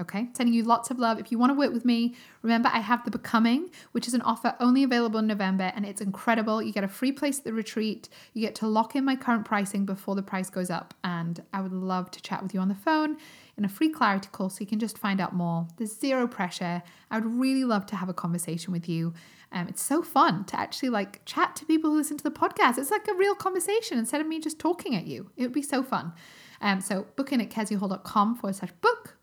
Okay, 0.00 0.28
sending 0.32 0.54
you 0.54 0.62
lots 0.62 0.92
of 0.92 0.98
love. 1.00 1.18
If 1.18 1.32
you 1.32 1.38
want 1.38 1.50
to 1.50 1.58
work 1.58 1.72
with 1.72 1.84
me, 1.84 2.14
remember 2.42 2.70
I 2.72 2.78
have 2.78 3.04
the 3.04 3.10
Becoming, 3.10 3.70
which 3.90 4.06
is 4.06 4.14
an 4.14 4.22
offer 4.22 4.54
only 4.60 4.84
available 4.84 5.18
in 5.18 5.26
November, 5.26 5.72
and 5.74 5.84
it's 5.84 6.00
incredible. 6.00 6.62
You 6.62 6.72
get 6.72 6.84
a 6.84 6.88
free 6.88 7.10
place 7.10 7.38
at 7.38 7.44
the 7.44 7.52
retreat. 7.52 8.08
You 8.32 8.40
get 8.40 8.54
to 8.56 8.68
lock 8.68 8.94
in 8.94 9.04
my 9.04 9.16
current 9.16 9.44
pricing 9.44 9.84
before 9.84 10.14
the 10.14 10.22
price 10.22 10.50
goes 10.50 10.70
up, 10.70 10.94
and 11.02 11.42
I 11.52 11.62
would 11.62 11.72
love 11.72 12.12
to 12.12 12.22
chat 12.22 12.44
with 12.44 12.54
you 12.54 12.60
on 12.60 12.68
the 12.68 12.76
phone 12.76 13.16
in 13.56 13.64
a 13.64 13.68
free 13.68 13.88
clarity 13.88 14.28
call 14.30 14.50
so 14.50 14.60
you 14.60 14.66
can 14.66 14.78
just 14.78 14.96
find 14.96 15.20
out 15.20 15.34
more. 15.34 15.66
There's 15.78 15.98
zero 15.98 16.28
pressure. 16.28 16.80
I 17.10 17.18
would 17.18 17.26
really 17.26 17.64
love 17.64 17.84
to 17.86 17.96
have 17.96 18.08
a 18.08 18.14
conversation 18.14 18.72
with 18.72 18.88
you. 18.88 19.14
Um, 19.50 19.66
it's 19.66 19.82
so 19.82 20.02
fun 20.02 20.44
to 20.44 20.60
actually 20.60 20.90
like 20.90 21.24
chat 21.24 21.56
to 21.56 21.66
people 21.66 21.90
who 21.90 21.96
listen 21.96 22.16
to 22.18 22.24
the 22.24 22.30
podcast. 22.30 22.78
It's 22.78 22.92
like 22.92 23.08
a 23.08 23.14
real 23.14 23.34
conversation 23.34 23.98
instead 23.98 24.20
of 24.20 24.28
me 24.28 24.38
just 24.38 24.60
talking 24.60 24.94
at 24.94 25.08
you. 25.08 25.30
It 25.36 25.42
would 25.42 25.52
be 25.52 25.62
so 25.62 25.82
fun. 25.82 26.12
Um, 26.60 26.80
so 26.80 27.06
book 27.16 27.32
in 27.32 27.40
at 27.40 27.50
keziahall.com 27.50 28.36
forward 28.36 28.54
slash 28.54 28.72
book 28.80 29.17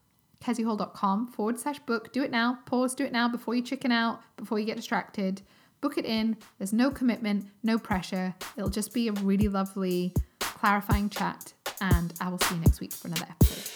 keziahall.com 0.46 1.28
forward 1.28 1.60
slash 1.60 1.80
book. 1.80 2.14
Do 2.14 2.24
it 2.24 2.32
now. 2.32 2.60
Pause, 2.66 2.96
do 2.96 3.04
it 3.06 3.12
now 3.12 3.28
before 3.28 3.56
you 3.56 3.62
chicken 3.62 3.92
out, 3.92 4.20
before 4.38 4.60
you 4.60 4.66
get 4.66 4.76
distracted. 4.76 5.42
Book 5.82 5.98
it 5.98 6.06
in. 6.06 6.38
There's 6.58 6.74
no 6.74 6.92
commitment, 6.92 7.48
no 7.64 7.78
pressure. 7.78 8.36
It'll 8.58 8.70
just 8.70 8.94
be 8.94 9.08
a 9.08 9.14
really 9.14 9.48
lovely, 9.48 10.14
clarifying 10.40 11.10
chat. 11.10 11.54
And 11.82 12.14
I 12.22 12.30
will 12.30 12.40
see 12.40 12.56
you 12.56 12.62
next 12.62 12.80
week 12.80 12.94
for 12.94 13.08
another 13.08 13.28
episode. 13.30 13.75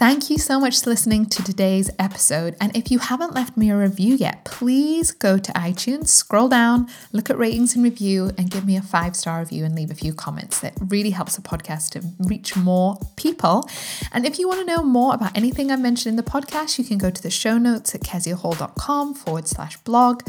Thank 0.00 0.30
you 0.30 0.38
so 0.38 0.58
much 0.58 0.82
for 0.82 0.88
listening 0.88 1.26
to 1.26 1.44
today's 1.44 1.90
episode. 1.98 2.56
And 2.58 2.74
if 2.74 2.90
you 2.90 3.00
haven't 3.00 3.34
left 3.34 3.58
me 3.58 3.68
a 3.68 3.76
review 3.76 4.14
yet, 4.14 4.46
please 4.46 5.10
go 5.10 5.36
to 5.36 5.52
iTunes, 5.52 6.08
scroll 6.08 6.48
down, 6.48 6.88
look 7.12 7.28
at 7.28 7.36
ratings 7.36 7.74
and 7.74 7.84
review, 7.84 8.30
and 8.38 8.50
give 8.50 8.64
me 8.64 8.78
a 8.78 8.80
five 8.80 9.14
star 9.14 9.40
review 9.40 9.66
and 9.66 9.74
leave 9.74 9.90
a 9.90 9.94
few 9.94 10.14
comments. 10.14 10.60
That 10.60 10.72
really 10.88 11.10
helps 11.10 11.36
the 11.36 11.42
podcast 11.42 11.90
to 11.90 12.02
reach 12.18 12.56
more 12.56 12.98
people. 13.16 13.68
And 14.10 14.24
if 14.24 14.38
you 14.38 14.48
want 14.48 14.60
to 14.60 14.74
know 14.74 14.82
more 14.82 15.12
about 15.12 15.36
anything 15.36 15.70
I 15.70 15.76
mentioned 15.76 16.18
in 16.18 16.24
the 16.24 16.30
podcast, 16.30 16.78
you 16.78 16.84
can 16.86 16.96
go 16.96 17.10
to 17.10 17.22
the 17.22 17.28
show 17.28 17.58
notes 17.58 17.94
at 17.94 18.00
keziahall.com 18.00 19.12
forward 19.12 19.48
slash 19.48 19.76
blog. 19.80 20.22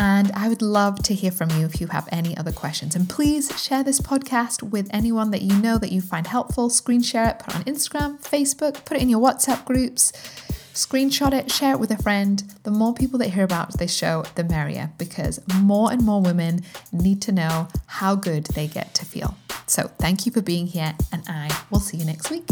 And 0.00 0.30
I 0.32 0.48
would 0.48 0.62
love 0.62 1.02
to 1.02 1.14
hear 1.14 1.32
from 1.32 1.50
you 1.50 1.66
if 1.66 1.80
you 1.80 1.88
have 1.88 2.08
any 2.12 2.36
other 2.36 2.52
questions. 2.52 2.94
And 2.94 3.08
please 3.08 3.50
share 3.60 3.82
this 3.82 4.00
podcast 4.00 4.62
with 4.62 4.86
anyone 4.92 5.32
that 5.32 5.42
you 5.42 5.60
know 5.60 5.76
that 5.76 5.90
you 5.90 6.00
find 6.00 6.28
helpful. 6.28 6.70
Screen 6.70 7.02
share 7.02 7.28
it, 7.30 7.40
put 7.40 7.54
it 7.54 7.56
on 7.56 7.64
Instagram, 7.64 8.20
Facebook, 8.22 8.84
put 8.84 8.96
it 8.96 9.02
in 9.02 9.08
your 9.08 9.20
WhatsApp 9.20 9.64
groups, 9.64 10.12
screenshot 10.72 11.32
it, 11.32 11.50
share 11.50 11.72
it 11.72 11.80
with 11.80 11.90
a 11.90 12.00
friend. 12.00 12.44
The 12.62 12.70
more 12.70 12.94
people 12.94 13.18
that 13.18 13.30
hear 13.30 13.42
about 13.42 13.76
this 13.78 13.92
show, 13.92 14.22
the 14.36 14.44
merrier, 14.44 14.92
because 14.98 15.40
more 15.56 15.90
and 15.90 16.04
more 16.04 16.22
women 16.22 16.62
need 16.92 17.20
to 17.22 17.32
know 17.32 17.66
how 17.86 18.14
good 18.14 18.44
they 18.54 18.68
get 18.68 18.94
to 18.94 19.04
feel. 19.04 19.36
So 19.66 19.88
thank 19.98 20.26
you 20.26 20.30
for 20.30 20.42
being 20.42 20.68
here, 20.68 20.94
and 21.10 21.24
I 21.26 21.50
will 21.70 21.80
see 21.80 21.96
you 21.96 22.04
next 22.04 22.30
week. 22.30 22.46